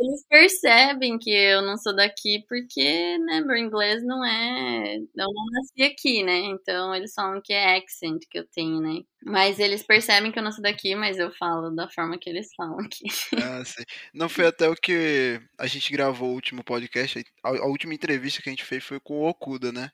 [0.00, 4.96] Eles percebem que eu não sou daqui porque, né, meu inglês não é.
[4.96, 6.38] Eu não nasci aqui, né?
[6.38, 9.02] Então eles falam que é accent que eu tenho, né?
[9.22, 12.48] Mas eles percebem que eu não sou daqui, mas eu falo da forma que eles
[12.56, 13.04] falam aqui.
[13.36, 13.84] Ah, sim.
[14.14, 18.40] Não foi até o que a gente gravou o último podcast, a, a última entrevista
[18.40, 19.90] que a gente fez foi com o Okuda, né?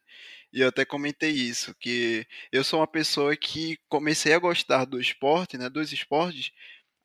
[0.53, 5.01] E eu até comentei isso, que eu sou uma pessoa que comecei a gostar do
[5.01, 6.51] esporte, né, dos esportes,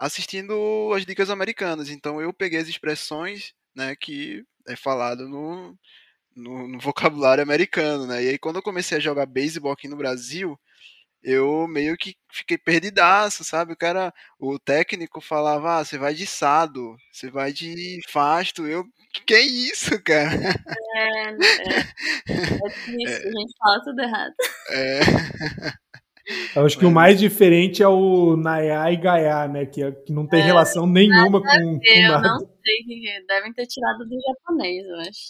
[0.02, 1.90] assistindo as dicas americanas.
[1.90, 5.78] Então eu peguei as expressões, né, que é falado no,
[6.36, 8.24] no, no vocabulário americano, né?
[8.24, 10.60] E aí quando eu comecei a jogar beisebol aqui no Brasil,
[11.24, 13.74] eu meio que fiquei perdidaço, sabe?
[13.74, 18.66] O cara, o técnico falava, ah, você vai de sado, você vai de fasto.
[18.68, 18.84] Eu,
[19.28, 20.34] que é isso, cara?
[20.96, 21.36] É, é,
[22.66, 24.34] é difícil, é, a gente fala tudo errado.
[24.72, 25.00] É.
[26.56, 29.66] Eu acho que o mais diferente é o Nayá e Gaiá, né?
[29.66, 32.28] Que, é, que não tem é, relação nenhuma com, com Eu nada.
[32.28, 35.30] não sei, devem ter tirado do japonês, eu acho.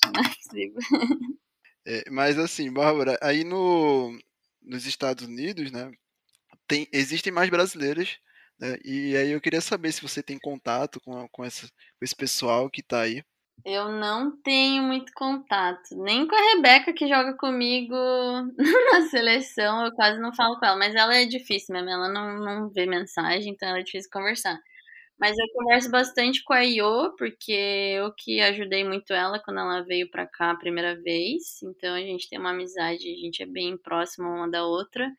[1.83, 4.15] É, mas assim, Bárbara, aí no,
[4.61, 5.91] nos Estados Unidos, né,
[6.67, 8.19] tem, existem mais brasileiras,
[8.59, 12.15] né, e aí eu queria saber se você tem contato com, com, essa, com esse
[12.15, 13.23] pessoal que está aí.
[13.63, 17.95] Eu não tenho muito contato, nem com a Rebeca que joga comigo
[18.91, 22.39] na seleção, eu quase não falo com ela, mas ela é difícil mesmo, ela não,
[22.39, 24.59] não vê mensagem, então é difícil conversar.
[25.19, 27.51] Mas eu converso bastante com a Io, porque
[27.97, 31.61] eu que ajudei muito ela quando ela veio pra cá a primeira vez.
[31.63, 35.11] Então a gente tem uma amizade, a gente é bem próxima uma da outra.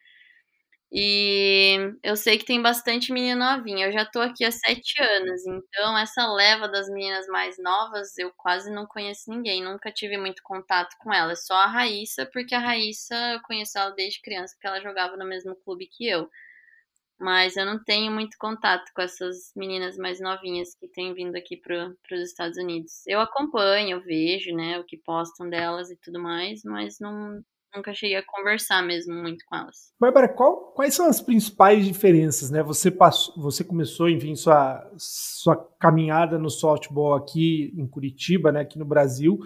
[0.94, 3.86] E eu sei que tem bastante menina novinha.
[3.86, 8.30] Eu já tô aqui há sete anos, então essa leva das meninas mais novas eu
[8.36, 9.62] quase não conheço ninguém.
[9.64, 11.34] Nunca tive muito contato com ela.
[11.34, 15.24] Só a Raíssa, porque a Raíssa eu conheço ela desde criança, porque ela jogava no
[15.26, 16.28] mesmo clube que eu
[17.18, 21.56] mas eu não tenho muito contato com essas meninas mais novinhas que têm vindo aqui
[21.56, 23.06] para os Estados Unidos.
[23.06, 27.42] Eu acompanho, eu vejo, né, o que postam delas e tudo mais, mas não,
[27.74, 29.92] nunca cheguei a conversar mesmo muito com elas.
[29.98, 32.62] Bárbara, qual, quais são as principais diferenças, né?
[32.62, 38.78] Você passou, você começou, enfim, sua, sua caminhada no softball aqui em Curitiba, né, aqui
[38.78, 39.38] no Brasil,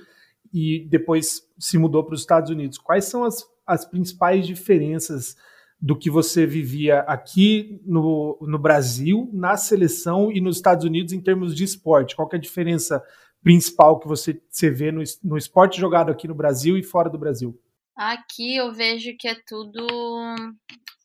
[0.53, 2.79] e depois se mudou para os Estados Unidos.
[2.79, 5.37] Quais são as, as principais diferenças?
[5.79, 11.21] do que você vivia aqui no, no Brasil, na seleção e nos Estados Unidos em
[11.21, 12.17] termos de esporte?
[12.17, 13.03] Qual é a diferença
[13.43, 17.19] principal que você, você vê no, no esporte jogado aqui no Brasil e fora do
[17.19, 17.61] Brasil?
[17.97, 19.87] Aqui eu vejo que é tudo.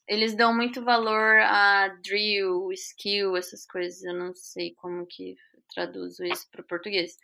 [0.08, 4.04] Eles dão muito valor a drill, skill, essas coisas.
[4.04, 5.36] Eu não sei como que
[5.74, 7.18] traduzo isso para o português.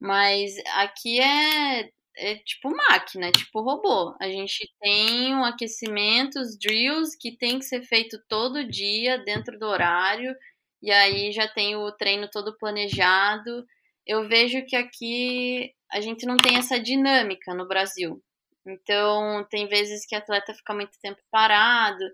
[0.00, 4.16] Mas aqui é é tipo máquina, é tipo robô.
[4.20, 9.58] A gente tem um aquecimento, os drills que tem que ser feito todo dia dentro
[9.58, 10.34] do horário,
[10.82, 13.64] e aí já tem o treino todo planejado.
[14.06, 18.22] Eu vejo que aqui a gente não tem essa dinâmica no Brasil.
[18.68, 22.04] Então, tem vezes que o atleta fica muito tempo parado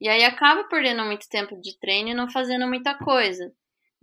[0.00, 3.52] e aí acaba perdendo muito tempo de treino e não fazendo muita coisa.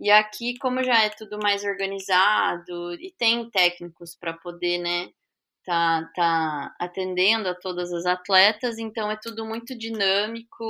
[0.00, 5.10] E aqui, como já é tudo mais organizado e tem técnicos para poder, né,
[5.64, 10.64] tá, tá atendendo a todas as atletas, então é tudo muito dinâmico,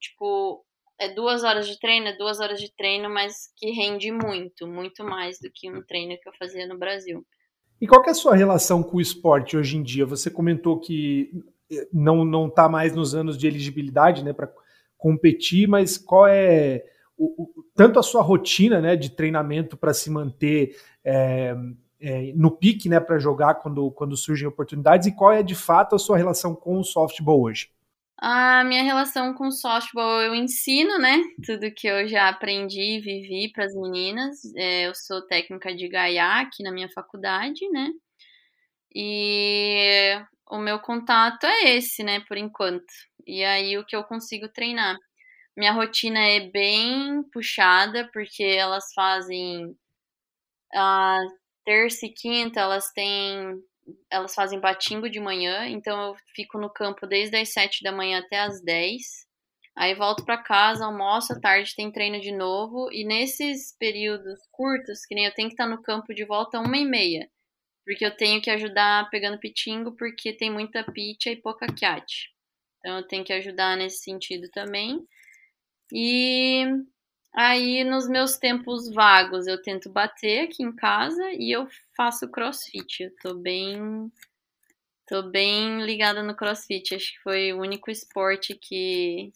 [0.00, 0.64] tipo,
[0.98, 5.02] é duas horas de treino, é duas horas de treino, mas que rende muito, muito
[5.04, 7.26] mais do que um treino que eu fazia no Brasil.
[7.84, 10.06] E qual é a sua relação com o esporte hoje em dia?
[10.06, 11.30] Você comentou que
[11.70, 14.50] eh, não não está mais nos anos de elegibilidade, né, para
[14.96, 16.82] competir, mas qual é
[17.14, 21.54] o, o, tanto a sua rotina, né, de treinamento para se manter é,
[22.00, 25.94] é, no pique, né, para jogar quando quando surgem oportunidades e qual é de fato
[25.94, 27.68] a sua relação com o softball hoje?
[28.18, 31.18] A minha relação com softball, eu ensino, né?
[31.44, 34.40] Tudo que eu já aprendi e vivi para as meninas.
[34.56, 37.90] É, eu sou técnica de Gaia aqui na minha faculdade, né?
[38.94, 40.14] E
[40.50, 42.84] o meu contato é esse, né, por enquanto.
[43.26, 44.96] E aí o que eu consigo treinar.
[45.56, 49.76] Minha rotina é bem puxada, porque elas fazem
[50.74, 51.18] a
[51.64, 53.60] terça e quinta, elas têm
[54.10, 58.20] elas fazem batimbo de manhã, então eu fico no campo desde as 7 da manhã
[58.20, 59.24] até as 10.
[59.76, 62.90] Aí volto para casa, almoço, à tarde tem treino de novo.
[62.92, 66.76] E nesses períodos curtos, que nem eu tenho que estar no campo de volta uma
[66.76, 67.28] e meia.
[67.84, 72.30] Porque eu tenho que ajudar pegando pitingo, porque tem muita picha e pouca quiate.
[72.78, 75.00] Então eu tenho que ajudar nesse sentido também.
[75.92, 76.64] E
[77.34, 81.66] Aí, nos meus tempos vagos, eu tento bater aqui em casa e eu
[81.96, 83.02] faço crossfit.
[83.02, 84.10] Eu tô bem.
[85.04, 86.94] tô bem ligada no crossfit.
[86.94, 89.32] Acho que foi o único esporte que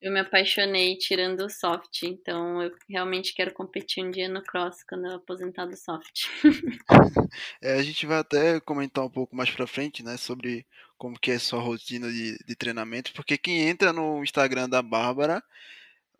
[0.00, 2.04] eu me apaixonei tirando o soft.
[2.04, 6.28] Então, eu realmente quero competir um dia no cross quando eu aposentar do soft.
[7.60, 11.30] é, a gente vai até comentar um pouco mais pra frente, né, sobre como que
[11.30, 15.42] é sua rotina de, de treinamento, porque quem entra no Instagram da Bárbara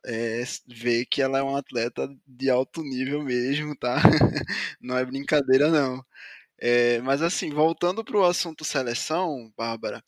[0.06, 3.96] é, ver que ela é uma atleta de alto nível mesmo, tá?
[4.80, 6.04] não é brincadeira, não.
[6.60, 10.02] É, mas assim, voltando para o assunto seleção, Bárbara,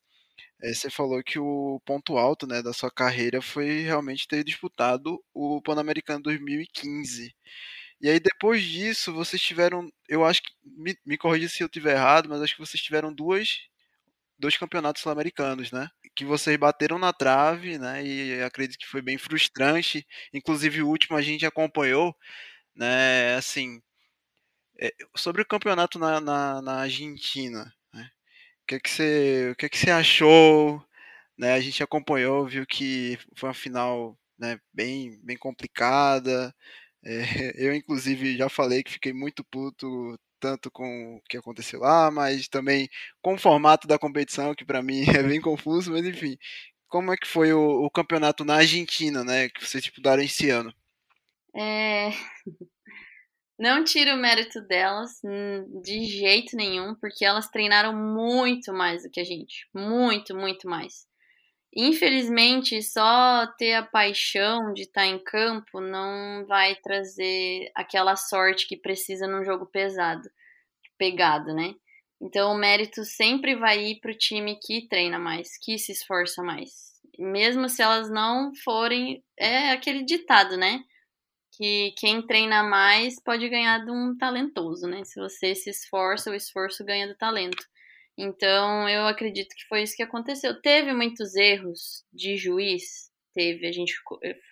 [0.63, 5.23] é, você falou que o ponto alto né, da sua carreira foi realmente ter disputado
[5.35, 7.35] o Pan-Americano 2015.
[8.01, 11.95] E aí depois disso, vocês tiveram, eu acho que, me, me corrija se eu estiver
[11.97, 13.61] errado, mas acho que vocês tiveram duas
[14.39, 15.89] dois campeonatos sul-americanos, né?
[16.15, 18.05] Que vocês bateram na trave, né?
[18.05, 20.07] E acredito que foi bem frustrante.
[20.33, 22.15] Inclusive o último a gente acompanhou,
[22.77, 23.37] né?
[23.37, 23.81] Assim,
[24.81, 28.11] é, sobre o campeonato na, na, na Argentina, né?
[28.63, 30.85] O que é que você, o que é que você achou?
[31.39, 31.55] Né?
[31.55, 34.61] A gente acompanhou, viu que foi uma final, né?
[34.73, 36.55] Bem, bem complicada.
[37.05, 37.23] É,
[37.69, 42.49] eu inclusive já falei que fiquei muito puto tanto com o que aconteceu lá, mas
[42.49, 42.87] também
[43.23, 46.37] com o formato da competição, que para mim é bem confuso, mas enfim.
[46.87, 50.71] Como é que foi o, o campeonato na Argentina, né, que vocês disputaram esse ano?
[51.57, 52.11] É...
[53.59, 59.11] Não tiro o mérito delas hum, de jeito nenhum, porque elas treinaram muito mais do
[59.11, 59.67] que a gente.
[59.73, 61.07] Muito, muito mais.
[61.77, 68.77] Infelizmente, só ter a paixão de estar em campo não vai trazer aquela sorte que
[68.77, 70.31] precisa num jogo pesado,
[70.99, 71.75] pegado, né?
[72.21, 76.43] Então, o mérito sempre vai ir para o time que treina mais, que se esforça
[76.43, 76.95] mais.
[77.19, 79.23] Mesmo se elas não forem.
[79.39, 80.81] É aquele ditado, né?
[81.57, 85.05] Que quem treina mais pode ganhar de um talentoso, né?
[85.05, 87.65] Se você se esforça, o esforço ganha do talento.
[88.17, 90.61] Então, eu acredito que foi isso que aconteceu.
[90.61, 93.67] Teve muitos erros de juiz, teve.
[93.67, 93.93] A gente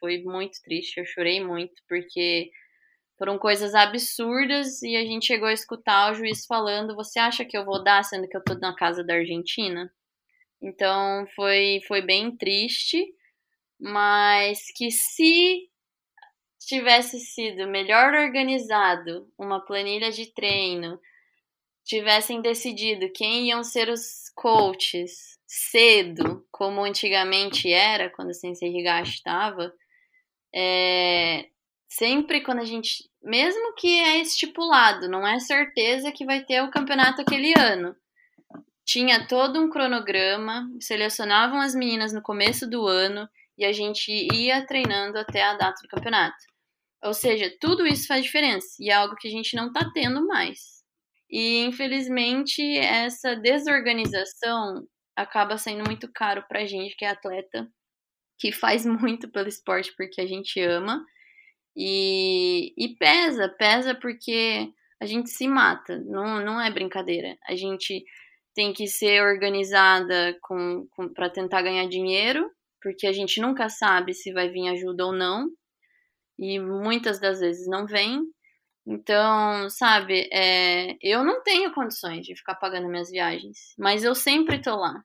[0.01, 2.51] foi muito triste, eu chorei muito, porque
[3.19, 7.57] foram coisas absurdas e a gente chegou a escutar o juiz falando: Você acha que
[7.57, 9.91] eu vou dar, sendo que eu tô na casa da Argentina?
[10.61, 13.05] Então, foi, foi bem triste,
[13.81, 15.69] mas que se
[16.61, 20.99] tivesse sido melhor organizado uma planilha de treino
[21.85, 29.17] tivessem decidido quem iam ser os coaches cedo, como antigamente era, quando o Sensei Higashi
[29.17, 29.73] estava,
[30.55, 31.47] é,
[31.89, 36.71] sempre quando a gente, mesmo que é estipulado, não é certeza que vai ter o
[36.71, 37.95] campeonato aquele ano.
[38.85, 44.67] Tinha todo um cronograma, selecionavam as meninas no começo do ano e a gente ia
[44.67, 46.45] treinando até a data do campeonato.
[47.05, 50.27] Ou seja, tudo isso faz diferença e é algo que a gente não está tendo
[50.27, 50.82] mais.
[51.33, 57.67] E infelizmente essa desorganização acaba sendo muito caro pra gente que é atleta,
[58.39, 61.05] que faz muito pelo esporte porque a gente ama.
[61.77, 64.69] E, e pesa, pesa porque
[65.01, 67.37] a gente se mata, não, não é brincadeira.
[67.49, 68.05] A gente
[68.55, 72.51] tem que ser organizada com, com para tentar ganhar dinheiro,
[72.83, 75.49] porque a gente nunca sabe se vai vir ajuda ou não,
[76.39, 78.21] e muitas das vezes não vem.
[78.87, 84.61] Então, sabe, é, eu não tenho condições de ficar pagando minhas viagens, mas eu sempre
[84.61, 85.03] tô lá.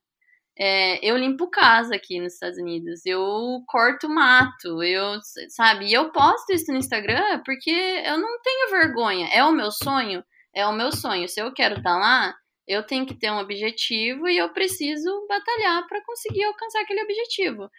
[0.60, 5.20] É, eu limpo casa aqui nos Estados Unidos, eu corto mato, eu,
[5.50, 9.28] sabe, e eu posto isso no Instagram porque eu não tenho vergonha.
[9.32, 10.24] É o meu sonho?
[10.54, 11.30] É o meu sonho.
[11.30, 12.36] Se eu quero estar tá lá,
[12.68, 17.70] eu tenho que ter um objetivo e eu preciso batalhar para conseguir alcançar aquele objetivo.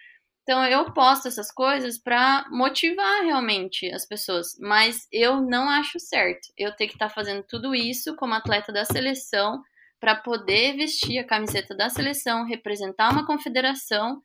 [0.49, 6.49] Então eu posto essas coisas para motivar realmente as pessoas, mas eu não acho certo.
[6.57, 9.63] Eu tenho que estar tá fazendo tudo isso como atleta da seleção
[10.01, 14.23] para poder vestir a camiseta da seleção, representar uma confederação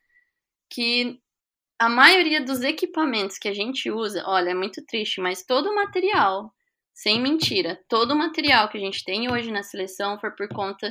[0.69, 1.19] que
[1.77, 5.75] a maioria dos equipamentos que a gente usa, olha, é muito triste, mas todo o
[5.75, 6.53] material,
[6.93, 10.89] sem mentira, todo o material que a gente tem hoje na seleção foi por conta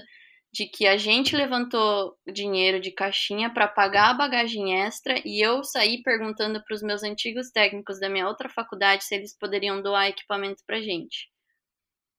[0.53, 5.65] de que a gente levantou dinheiro de caixinha para pagar a bagagem extra e eu
[5.65, 10.09] saí perguntando para os meus antigos técnicos da minha outra faculdade se eles poderiam doar
[10.09, 11.31] equipamento para gente.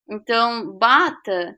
[0.10, 1.58] Então, bata,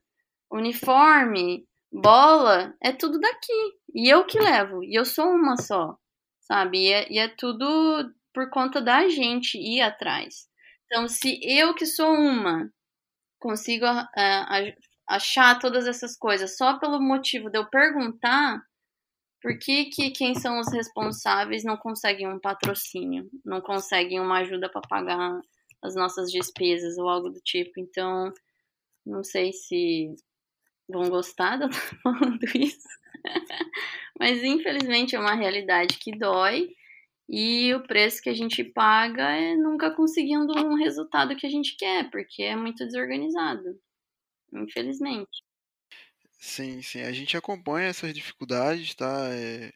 [0.51, 3.73] uniforme, bola, é tudo daqui.
[3.93, 4.83] E eu que levo.
[4.83, 5.95] E eu sou uma só,
[6.41, 6.79] sabe?
[6.79, 10.47] E é, e é tudo por conta da gente ir atrás.
[10.85, 12.69] Então, se eu que sou uma
[13.39, 14.75] consigo uh,
[15.07, 18.61] achar todas essas coisas só pelo motivo de eu perguntar
[19.41, 24.69] por que, que quem são os responsáveis não conseguem um patrocínio, não conseguem uma ajuda
[24.69, 25.39] para pagar
[25.83, 27.79] as nossas despesas ou algo do tipo.
[27.79, 28.33] Então,
[29.05, 30.15] não sei se
[30.89, 32.87] vão gostar de eu estar falando isso,
[34.19, 36.69] mas infelizmente é uma realidade que dói
[37.29, 41.75] e o preço que a gente paga é nunca conseguindo um resultado que a gente
[41.77, 43.79] quer, porque é muito desorganizado
[44.63, 45.43] infelizmente.
[46.39, 49.29] Sim, sim, a gente acompanha essas dificuldades, tá?
[49.33, 49.71] É...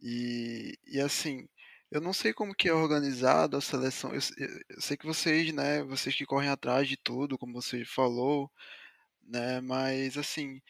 [0.00, 1.48] E, e assim,
[1.90, 4.12] eu não sei como que é organizado a seleção.
[4.14, 8.50] Eu, eu, sei que vocês, né, vocês que correm atrás de tudo, como você falou,
[9.22, 10.60] né, mas assim,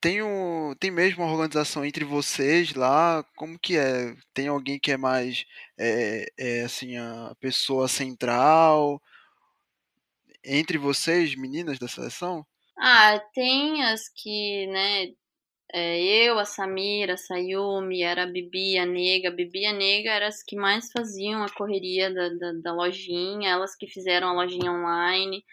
[0.00, 3.24] tem, um, tem mesmo uma organização entre vocês lá?
[3.36, 4.14] Como que é?
[4.34, 5.44] Tem alguém que é mais,
[5.78, 9.00] é, é assim, a pessoa central?
[10.44, 12.44] Entre vocês, meninas da seleção?
[12.78, 15.12] Ah, tem as que, né,
[15.72, 19.28] é, eu, a Samira, a Sayumi, era a Bibi, a Nega.
[19.28, 23.50] A Bibi a Nega eram as que mais faziam a correria da, da, da, lojinha,
[23.50, 25.44] elas que fizeram a lojinha online,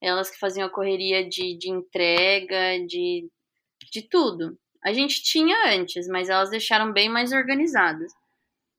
[0.00, 3.28] elas que faziam a correria de, de entrega, de,
[3.92, 4.58] de tudo.
[4.84, 8.12] A gente tinha antes, mas elas deixaram bem mais organizadas.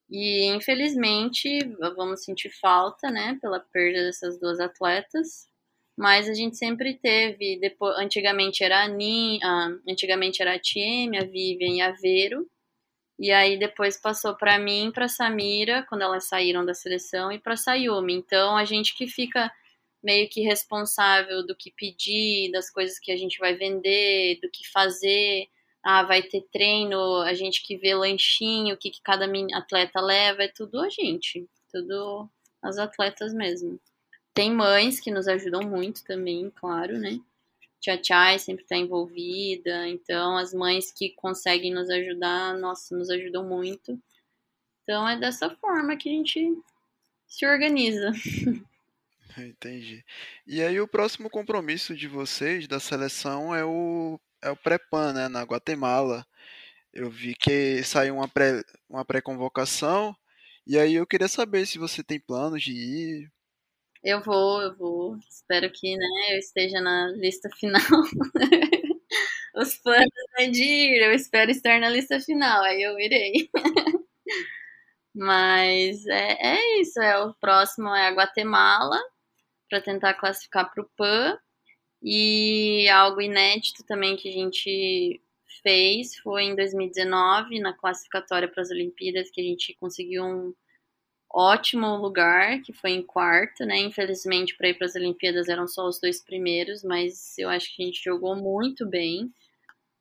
[0.10, 1.60] E infelizmente
[1.96, 5.48] vamos sentir falta, né, pela perda dessas duas atletas
[5.98, 9.40] mas a gente sempre teve, depois, antigamente era a Nin,
[9.90, 12.48] antigamente era a TM, a Vivian e a Vero,
[13.20, 17.58] e aí depois passou para mim, para Samira, quando elas saíram da seleção, e para
[17.58, 18.14] Sayumi.
[18.14, 19.52] Então a gente que fica
[20.04, 24.70] meio que responsável do que pedir, das coisas que a gente vai vender, do que
[24.70, 25.48] fazer.
[25.84, 29.26] Ah, vai ter treino, a gente que vê lanchinho, o que, que cada
[29.56, 32.30] atleta leva, é tudo a gente, tudo
[32.62, 33.80] as atletas mesmo.
[34.38, 37.20] Tem mães que nos ajudam muito também, claro, né?
[37.80, 43.44] Tia Chai sempre está envolvida, então as mães que conseguem nos ajudar, nossa, nos ajudam
[43.44, 44.00] muito.
[44.84, 46.56] Então é dessa forma que a gente
[47.26, 48.12] se organiza.
[49.40, 50.06] Entendi.
[50.46, 55.28] E aí o próximo compromisso de vocês da seleção é o é o pré-pan, né,
[55.28, 56.24] na Guatemala.
[56.94, 60.16] Eu vi que saiu uma pré uma pré-convocação
[60.68, 63.32] e aí eu queria saber se você tem planos de ir,
[64.08, 65.18] eu vou, eu vou.
[65.30, 67.82] Espero que né, eu esteja na lista final.
[69.54, 73.50] Os planos é de ir, eu espero estar na lista final, aí eu irei.
[75.14, 78.98] Mas é, é isso, é o próximo é a Guatemala,
[79.70, 81.38] para tentar classificar para o PAN.
[82.02, 85.20] E algo inédito também que a gente
[85.64, 90.54] fez foi em 2019, na classificatória para as Olimpíadas, que a gente conseguiu um
[91.32, 93.78] ótimo lugar, que foi em quarto, né?
[93.80, 97.84] Infelizmente, para ir para as Olimpíadas eram só os dois primeiros, mas eu acho que
[97.84, 99.32] a gente jogou muito bem.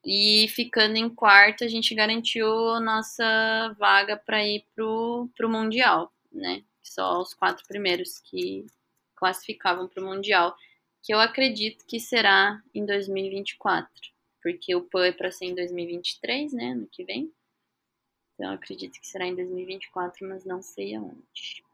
[0.04, 2.46] E ficando em quarto, a gente garantiu
[2.80, 6.62] nossa vaga para ir pro, pro Mundial, né?
[6.82, 8.64] Só os quatro primeiros que
[9.16, 10.54] classificavam para o Mundial,
[11.02, 13.88] que eu acredito que será em 2024,
[14.42, 16.70] porque o PAN é para ser em 2023, né?
[16.70, 17.32] Ano que vem.
[18.36, 21.64] Então, acredito que será em 2024, mas não sei aonde.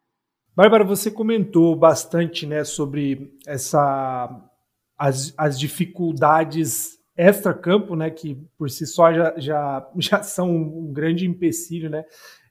[0.54, 4.48] Bárbara, você comentou bastante né, sobre essa,
[4.96, 11.26] as, as dificuldades extra-campo, né, que por si só já, já, já são um grande
[11.26, 12.04] empecilho, né,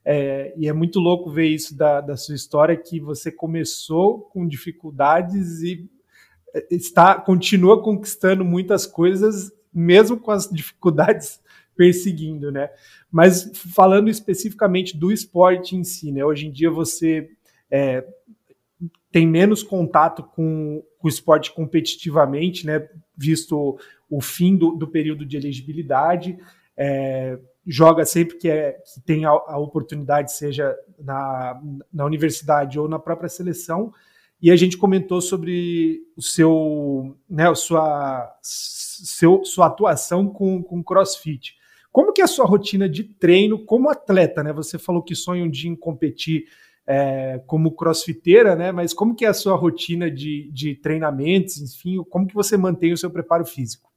[0.03, 4.47] é, e é muito louco ver isso da, da sua história, que você começou com
[4.47, 5.89] dificuldades e
[6.53, 11.39] é, está continua conquistando muitas coisas, mesmo com as dificuldades
[11.75, 12.69] perseguindo, né?
[13.11, 16.23] Mas falando especificamente do esporte em si, né?
[16.23, 17.29] Hoje em dia você
[17.69, 18.05] é,
[19.11, 22.87] tem menos contato com, com, o esporte competitivamente, né?
[23.17, 23.77] Visto
[24.09, 26.37] o fim do, do período de elegibilidade.
[26.77, 31.61] É, joga sempre que, é, que tem a, a, oportunidade, seja na,
[31.93, 33.93] na universidade ou na própria seleção.
[34.41, 41.55] E a gente comentou sobre o seu, né, sua, seu, sua atuação com, com CrossFit.
[41.91, 44.53] Como que é a sua rotina de treino como atleta, né?
[44.53, 46.45] Você falou que sonha um dia em competir
[46.87, 48.71] é, como crossfiteira, né?
[48.71, 52.93] Mas como que é a sua rotina de, de treinamentos, enfim, como que você mantém
[52.93, 53.91] o seu preparo físico?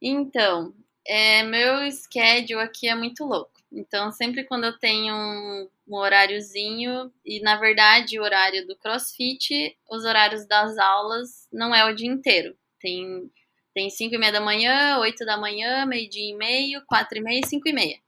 [0.00, 0.72] Então,
[1.06, 3.52] é, meu schedule aqui é muito louco.
[3.72, 9.76] Então, sempre quando eu tenho um, um horáriozinho, e na verdade o horário do crossfit,
[9.90, 12.54] os horários das aulas não é o dia inteiro.
[12.78, 13.30] Tem,
[13.74, 17.40] tem 5 e meia da manhã, 8 da manhã, meio-dia e meio, 4 e meia
[17.40, 17.98] e 5 e meia.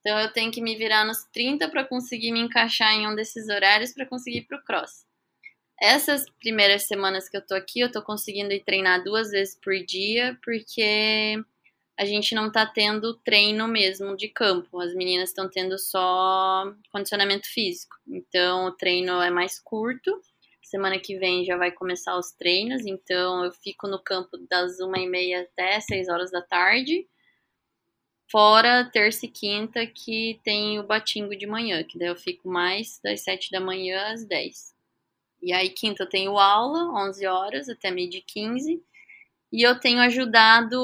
[0.00, 3.48] Então eu tenho que me virar nos 30 para conseguir me encaixar em um desses
[3.48, 5.04] horários para conseguir ir pro cross.
[5.80, 9.74] Essas primeiras semanas que eu tô aqui, eu tô conseguindo ir treinar duas vezes por
[9.84, 11.42] dia, porque
[11.98, 14.80] a gente não tá tendo treino mesmo de campo.
[14.80, 17.96] As meninas estão tendo só condicionamento físico.
[18.08, 20.20] Então o treino é mais curto.
[20.70, 25.00] Semana que vem já vai começar os treinos, então eu fico no campo das uma
[25.00, 27.08] e meia até seis horas da tarde.
[28.30, 33.00] Fora terça e quinta que tem o batingo de manhã, que daí eu fico mais
[33.02, 34.72] das sete da manhã às dez.
[35.42, 38.80] E aí quinta eu tenho aula, 11 horas até meio de 15
[39.52, 40.80] e eu tenho ajudado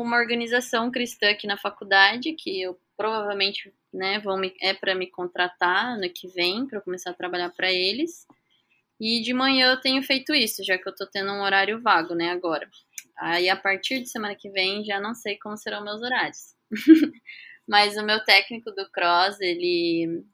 [0.00, 5.08] uma organização cristã aqui na faculdade, que eu provavelmente né, vão me, é para me
[5.08, 8.24] contratar no que vem, para eu começar a trabalhar para eles.
[9.00, 12.14] E de manhã eu tenho feito isso, já que eu estou tendo um horário vago,
[12.14, 12.68] né, agora.
[13.18, 16.54] Aí a partir de semana que vem já não sei como serão meus horários.
[17.68, 20.24] Mas o meu técnico do cross, ele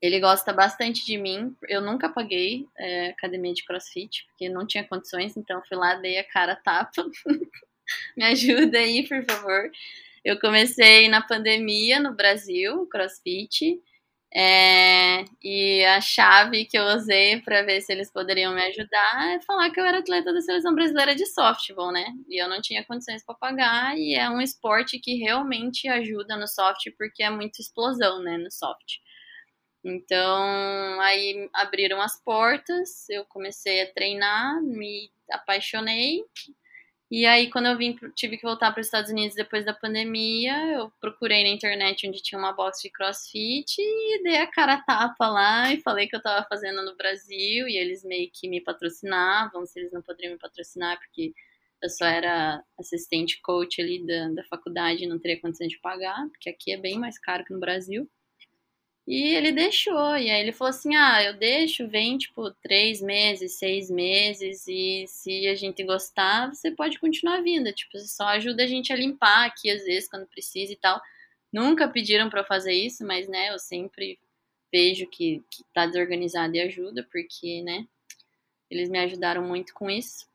[0.00, 1.56] ele gosta bastante de mim.
[1.68, 6.18] Eu nunca paguei é, academia de crossfit, porque não tinha condições, então fui lá, dei
[6.18, 7.04] a cara tapa.
[8.16, 9.70] Me ajuda aí, por favor.
[10.24, 13.80] Eu comecei na pandemia no Brasil, crossfit.
[14.38, 19.40] É, e a chave que eu usei para ver se eles poderiam me ajudar é
[19.40, 22.04] falar que eu era atleta da seleção brasileira de softball, né?
[22.28, 26.46] E eu não tinha condições para pagar, e é um esporte que realmente ajuda no
[26.46, 28.96] soft, porque é muita explosão, né, no soft.
[29.84, 36.20] Então, aí abriram as portas, eu comecei a treinar, me apaixonei.
[37.08, 40.56] E aí, quando eu vim, tive que voltar para os Estados Unidos depois da pandemia,
[40.74, 44.82] eu procurei na internet onde tinha uma box de crossfit e dei a cara a
[44.82, 48.60] tapa lá e falei que eu estava fazendo no Brasil e eles meio que me
[48.60, 51.32] patrocinavam, se eles não poderiam me patrocinar, porque
[51.80, 56.28] eu só era assistente coach ali da, da faculdade e não teria condição de pagar,
[56.30, 58.10] porque aqui é bem mais caro que no Brasil.
[59.06, 60.16] E ele deixou.
[60.16, 65.04] E aí ele falou assim: ah, eu deixo, vem tipo três meses, seis meses, e
[65.06, 67.72] se a gente gostar, você pode continuar vindo.
[67.72, 71.00] Tipo, só ajuda a gente a limpar aqui às vezes quando precisa e tal.
[71.52, 74.18] Nunca pediram para fazer isso, mas né, eu sempre
[74.72, 77.86] vejo que, que tá desorganizado e ajuda, porque, né,
[78.70, 80.26] eles me ajudaram muito com isso.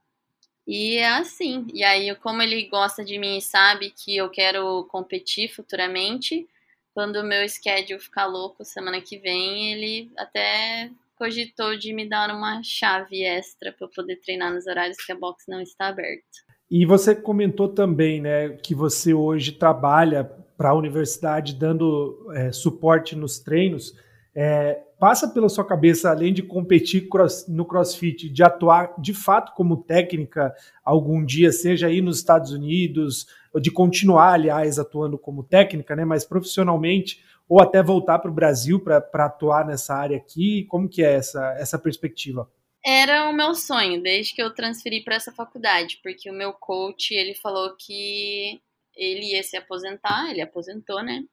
[0.66, 1.68] E é assim.
[1.74, 6.48] E aí, como ele gosta de mim e sabe que eu quero competir futuramente,
[6.94, 12.36] quando o meu schedule ficar louco semana que vem, ele até cogitou de me dar
[12.36, 16.26] uma chave extra para poder treinar nos horários que a box não está aberta.
[16.70, 20.24] E você comentou também, né, que você hoje trabalha
[20.58, 23.94] para a universidade dando é, suporte nos treinos.
[24.34, 29.54] É, passa pela sua cabeça, além de competir cross, no CrossFit, de atuar de fato
[29.54, 33.28] como técnica algum dia, seja aí nos Estados Unidos,
[33.60, 38.80] de continuar, aliás, atuando como técnica, né, mas profissionalmente, ou até voltar para o Brasil
[38.80, 40.66] para atuar nessa área aqui?
[40.70, 42.50] Como que é essa, essa perspectiva?
[42.84, 47.14] Era o meu sonho, desde que eu transferi para essa faculdade, porque o meu coach,
[47.14, 48.62] ele falou que
[48.96, 51.24] ele ia se aposentar, ele aposentou, né?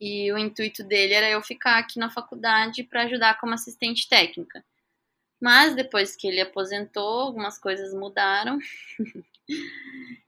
[0.00, 4.64] E o intuito dele era eu ficar aqui na faculdade para ajudar como assistente técnica.
[5.40, 8.58] Mas depois que ele aposentou, algumas coisas mudaram.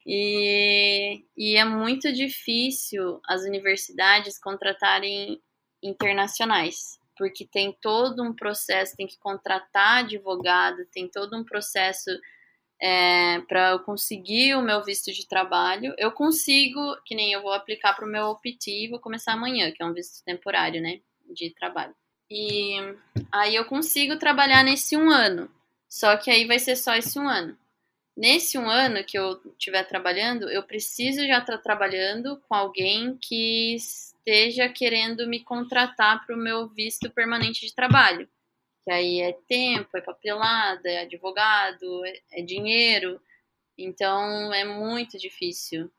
[0.07, 5.41] e, e é muito difícil as universidades contratarem
[5.83, 12.11] internacionais, porque tem todo um processo, tem que contratar advogado, tem todo um processo
[12.81, 15.95] é, para eu conseguir o meu visto de trabalho.
[15.97, 19.83] Eu consigo, que nem eu vou aplicar para o meu OPT, vou começar amanhã, que
[19.83, 21.01] é um visto temporário, né,
[21.33, 21.95] de trabalho.
[22.29, 22.77] E
[23.31, 25.49] aí eu consigo trabalhar nesse um ano.
[25.89, 27.57] Só que aí vai ser só esse um ano.
[28.17, 33.75] Nesse um ano que eu estiver trabalhando, eu preciso já estar trabalhando com alguém que
[33.75, 38.29] esteja querendo me contratar para o meu visto permanente de trabalho.
[38.85, 43.21] Que aí é tempo, é papelada, é advogado, é, é dinheiro.
[43.79, 45.91] Então é muito difícil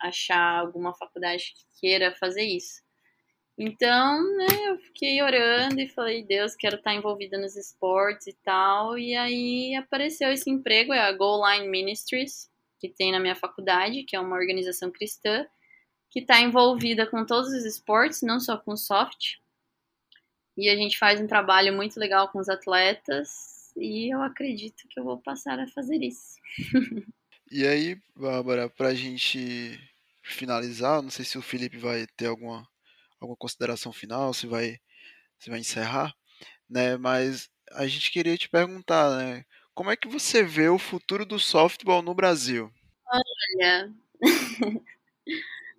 [0.00, 2.82] achar alguma faculdade que queira fazer isso.
[3.58, 8.96] Então, né, eu fiquei orando e falei, Deus, quero estar envolvida nos esportes e tal.
[8.96, 12.48] E aí apareceu esse emprego, é a Goal Line Ministries,
[12.78, 15.44] que tem na minha faculdade, que é uma organização cristã,
[16.08, 19.38] que está envolvida com todos os esportes, não só com soft.
[20.56, 23.72] E a gente faz um trabalho muito legal com os atletas.
[23.76, 26.36] E eu acredito que eu vou passar a fazer isso.
[27.50, 29.80] e aí, Bárbara, para a gente
[30.22, 32.64] finalizar, não sei se o Felipe vai ter alguma
[33.20, 34.78] alguma consideração final, se vai,
[35.38, 36.14] se vai encerrar,
[36.68, 36.96] né?
[36.96, 39.44] Mas a gente queria te perguntar, né?
[39.74, 42.72] Como é que você vê o futuro do softball no Brasil?
[43.06, 43.92] Olha,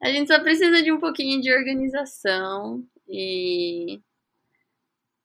[0.01, 4.01] a gente só precisa de um pouquinho de organização e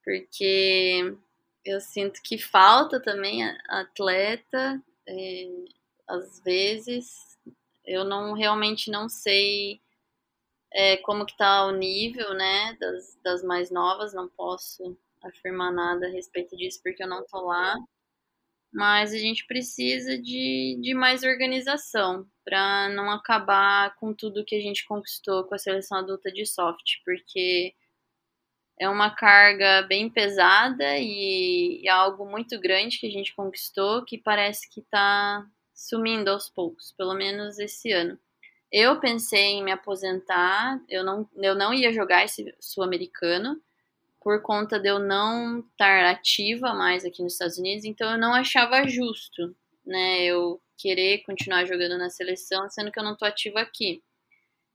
[0.03, 1.15] porque
[1.63, 5.47] eu sinto que falta também atleta, é,
[6.07, 7.37] às vezes
[7.83, 9.81] eu não realmente não sei
[10.75, 16.05] é, como que tá o nível, né, das, das mais novas, não posso afirmar nada
[16.07, 17.75] a respeito disso porque eu não tô lá.
[18.73, 24.59] Mas a gente precisa de, de mais organização para não acabar com tudo que a
[24.59, 27.73] gente conquistou com a seleção adulta de soft, porque
[28.77, 34.17] é uma carga bem pesada e, é algo muito grande que a gente conquistou que
[34.17, 38.19] parece que está sumindo aos poucos, pelo menos esse ano.
[38.77, 43.57] Eu pensei em me aposentar, eu não, eu não ia jogar esse sul-americano
[44.21, 48.33] por conta de eu não estar ativa mais aqui nos Estados Unidos, então eu não
[48.33, 49.55] achava justo,
[49.85, 54.03] né, eu querer continuar jogando na seleção, sendo que eu não estou ativa aqui.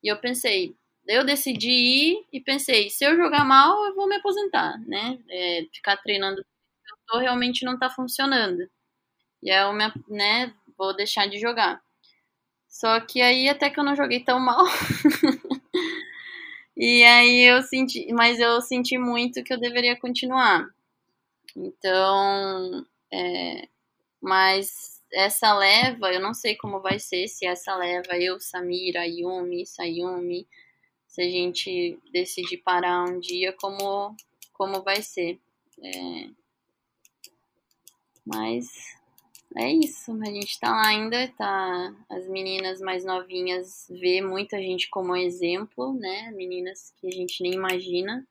[0.03, 0.77] E eu pensei,
[1.09, 5.19] eu decidi ir e pensei, se eu jogar mal, eu vou me aposentar, né?
[5.31, 8.69] É, ficar treinando eu tô realmente não tá funcionando.
[9.43, 11.83] E aí eu me, né, vou deixar de jogar.
[12.71, 14.65] Só que aí até que eu não joguei tão mal.
[16.77, 20.69] e aí eu senti, mas eu senti muito que eu deveria continuar.
[21.57, 23.69] Então, é,
[24.23, 29.67] mas essa leva, eu não sei como vai ser, se essa leva eu, Samira, Yumi,
[29.67, 30.47] Sayumi,
[31.09, 34.15] se a gente decidir parar um dia, como,
[34.53, 35.41] como vai ser.
[35.83, 36.29] É,
[38.25, 39.00] mas
[39.57, 41.95] é isso, a gente tá lá ainda, tá.
[42.09, 46.31] As meninas mais novinhas vê muita gente como exemplo, né?
[46.33, 48.27] Meninas que a gente nem imagina.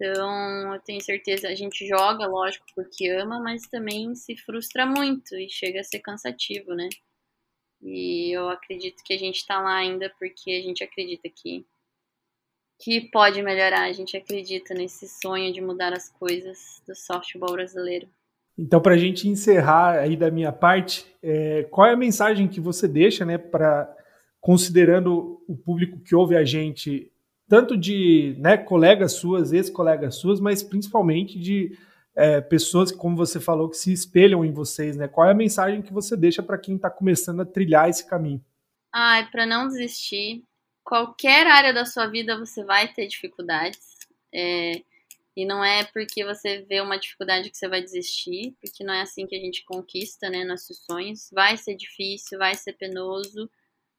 [0.00, 5.36] Então, eu tenho certeza, a gente joga, lógico, porque ama, mas também se frustra muito
[5.36, 6.88] e chega a ser cansativo, né?
[7.82, 11.66] E eu acredito que a gente tá lá ainda porque a gente acredita que
[12.80, 18.08] que pode melhorar, a gente acredita nesse sonho de mudar as coisas do softball brasileiro.
[18.58, 22.60] Então, para a gente encerrar aí da minha parte, é, qual é a mensagem que
[22.60, 23.94] você deixa, né, para
[24.40, 27.12] considerando o público que ouve a gente,
[27.48, 31.78] tanto de né, colegas suas, ex-colegas suas, mas principalmente de
[32.16, 35.06] é, pessoas, como você falou, que se espelham em vocês, né?
[35.06, 38.44] Qual é a mensagem que você deixa para quem está começando a trilhar esse caminho?
[38.92, 40.42] Ai, para não desistir.
[40.82, 43.78] Qualquer área da sua vida você vai ter dificuldades.
[44.34, 44.82] É,
[45.38, 49.02] e não é porque você vê uma dificuldade que você vai desistir, porque não é
[49.02, 51.30] assim que a gente conquista, né, nossos sonhos.
[51.32, 53.48] Vai ser difícil, vai ser penoso,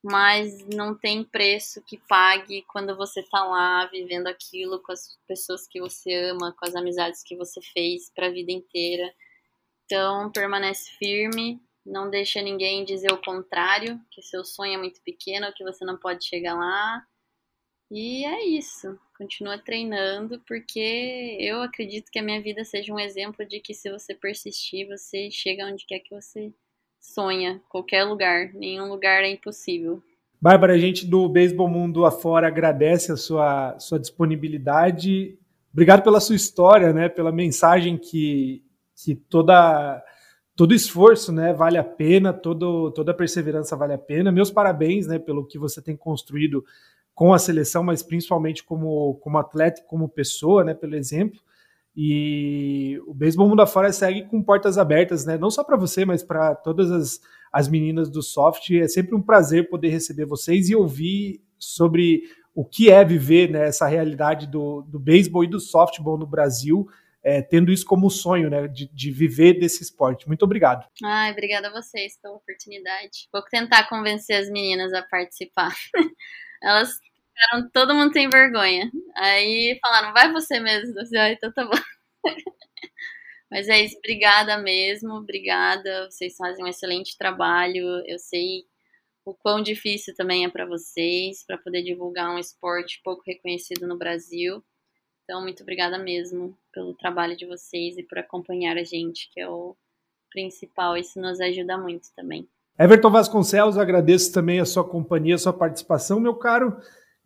[0.03, 5.65] mas não tem preço que pague quando você tá lá vivendo aquilo com as pessoas
[5.65, 9.09] que você ama, com as amizades que você fez para a vida inteira.
[9.85, 15.53] Então, permanece firme, não deixa ninguém dizer o contrário, que seu sonho é muito pequeno,
[15.55, 17.01] que você não pode chegar lá.
[17.91, 18.97] E é isso.
[19.17, 23.91] Continua treinando, porque eu acredito que a minha vida seja um exemplo de que se
[23.91, 26.53] você persistir, você chega onde quer que você
[26.99, 27.61] sonha.
[27.67, 28.53] Qualquer lugar.
[28.53, 30.01] Nenhum lugar é impossível.
[30.41, 35.37] Bárbara, a gente do Beisebol Mundo afora agradece a sua, sua disponibilidade.
[35.73, 37.09] Obrigado pela sua história, né?
[37.09, 38.63] Pela mensagem que,
[38.95, 40.03] que toda
[40.55, 44.29] todo esforço, né, vale a pena, todo, toda perseverança vale a pena.
[44.29, 46.65] Meus parabéns, né, pelo que você tem construído
[47.19, 51.37] com a seleção, mas principalmente como, como atleta como pessoa, né, pelo exemplo.
[51.93, 55.37] E o Beisebol Mundo Afora segue com portas abertas, né?
[55.37, 57.19] Não só para você, mas para todas as,
[57.51, 58.71] as meninas do soft.
[58.71, 62.23] É sempre um prazer poder receber vocês e ouvir sobre
[62.55, 66.87] o que é viver né, essa realidade do, do beisebol e do softball no Brasil,
[67.21, 70.25] é, tendo isso como sonho, né, de, de, viver desse esporte.
[70.25, 70.87] Muito obrigado.
[71.03, 73.27] Ai, obrigada a vocês pela oportunidade.
[73.33, 75.75] Vou tentar convencer as meninas a participar.
[76.63, 76.91] Elas
[77.39, 78.91] ficaram, todo mundo tem vergonha.
[79.15, 80.95] Aí falaram, vai você mesmo.
[81.17, 81.77] Ah, então tá bom.
[83.49, 86.09] Mas é isso, obrigada mesmo, obrigada.
[86.09, 88.03] Vocês fazem um excelente trabalho.
[88.05, 88.65] Eu sei
[89.25, 93.97] o quão difícil também é para vocês, para poder divulgar um esporte pouco reconhecido no
[93.97, 94.63] Brasil.
[95.23, 99.47] Então, muito obrigada mesmo pelo trabalho de vocês e por acompanhar a gente, que é
[99.47, 99.75] o
[100.31, 100.97] principal.
[100.97, 102.47] Isso nos ajuda muito também.
[102.77, 106.79] Everton Vasconcelos, agradeço também a sua companhia, a sua participação, meu caro.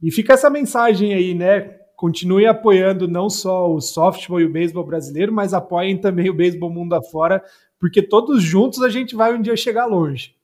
[0.04, 1.62] E fica essa mensagem aí, né?
[1.96, 6.70] Continue apoiando não só o softball e o beisebol brasileiro, mas apoiem também o beisebol
[6.70, 7.42] mundo afora,
[7.80, 10.36] porque todos juntos a gente vai um dia chegar longe.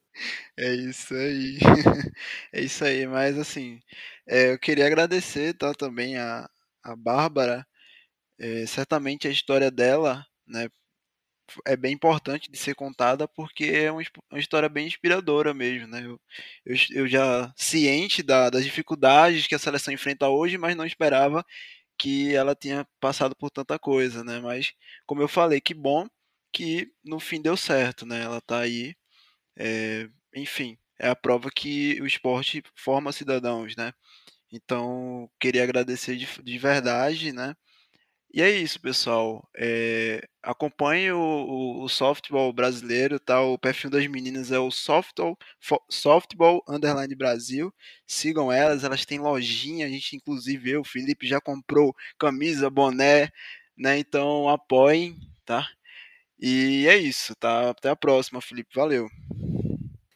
[0.58, 1.58] É isso aí.
[2.54, 3.80] É isso aí, mas assim,
[4.28, 6.50] é, eu queria agradecer tá, também a,
[6.84, 7.66] a Bárbara.
[8.40, 10.70] É, certamente a história dela, né,
[11.66, 16.04] é bem importante de ser contada porque é uma, uma história bem inspiradora mesmo, né?
[16.06, 16.20] Eu,
[16.66, 21.46] eu, eu já ciente da, das dificuldades que a seleção enfrenta hoje, mas não esperava
[21.98, 24.40] que ela tinha passado por tanta coisa, né?
[24.40, 24.74] Mas
[25.06, 26.08] como eu falei, que bom
[26.54, 28.24] que no fim deu certo, né?
[28.24, 28.96] Ela tá aí,
[29.58, 33.94] é, enfim, é a prova que o esporte forma cidadãos, né?
[34.52, 37.56] Então queria agradecer de, de verdade, né?
[38.32, 39.48] E é isso, pessoal.
[39.58, 43.42] É, acompanhe o, o, o, softball brasileiro, tá?
[43.42, 45.36] O perfil das meninas é o softball,
[45.90, 47.74] softball underline Brasil.
[48.06, 49.88] Sigam elas, elas têm lojinha.
[49.88, 53.30] A gente, inclusive, eu, o Felipe, já comprou camisa, boné,
[53.76, 53.98] né?
[53.98, 55.68] Então apoiem, tá?
[56.40, 57.72] E é isso, tá?
[57.72, 58.70] Até a próxima, Felipe.
[58.76, 59.08] Valeu.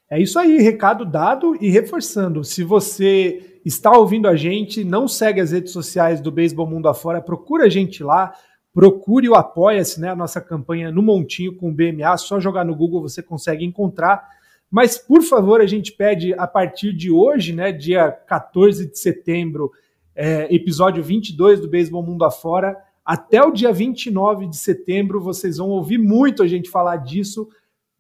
[0.10, 2.44] É isso aí, recado dado e reforçando.
[2.44, 7.22] Se você está ouvindo a gente, não segue as redes sociais do Beisebol Mundo Afora,
[7.22, 8.34] procura a gente lá,
[8.74, 10.10] procure o Apoia-se, né?
[10.10, 14.28] A nossa campanha no Montinho com o BMA, só jogar no Google você consegue encontrar.
[14.70, 19.72] Mas, por favor, a gente pede a partir de hoje, né, dia 14 de setembro,
[20.16, 25.70] é, episódio 22 do Beisebol Mundo Afora, até o dia 29 de setembro, vocês vão
[25.70, 27.48] ouvir muito a gente falar disso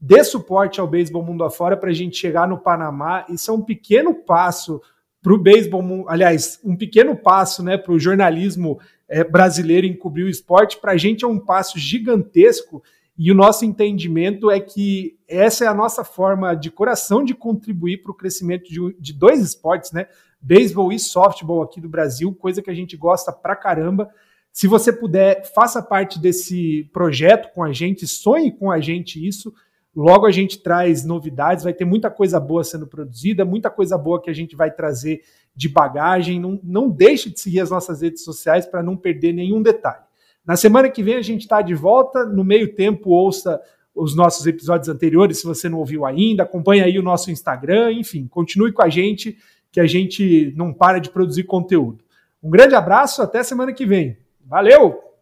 [0.05, 3.25] dê suporte ao beisebol mundo afora para a gente chegar no Panamá.
[3.29, 4.81] Isso é um pequeno passo
[5.23, 10.29] para o beisebol, aliás, um pequeno passo né, para o jornalismo é, brasileiro encobrir o
[10.29, 10.77] esporte.
[10.77, 12.83] Para a gente é um passo gigantesco
[13.17, 18.03] e o nosso entendimento é que essa é a nossa forma de coração de contribuir
[18.03, 20.07] para o crescimento de, de dois esportes, né?
[20.41, 24.09] Beisebol e softball aqui do Brasil, coisa que a gente gosta pra caramba.
[24.51, 29.53] Se você puder, faça parte desse projeto com a gente, sonhe com a gente isso.
[29.95, 34.19] Logo a gente traz novidades, vai ter muita coisa boa sendo produzida, muita coisa boa
[34.19, 35.21] que a gente vai trazer
[35.55, 36.39] de bagagem.
[36.39, 40.03] Não, não deixe de seguir as nossas redes sociais para não perder nenhum detalhe.
[40.45, 42.25] Na semana que vem a gente está de volta.
[42.25, 43.61] No meio tempo, ouça
[43.95, 46.41] os nossos episódios anteriores, se você não ouviu ainda.
[46.41, 47.91] Acompanhe aí o nosso Instagram.
[47.91, 49.37] Enfim, continue com a gente,
[49.71, 52.03] que a gente não para de produzir conteúdo.
[52.41, 54.17] Um grande abraço, até semana que vem.
[54.45, 55.12] Valeu!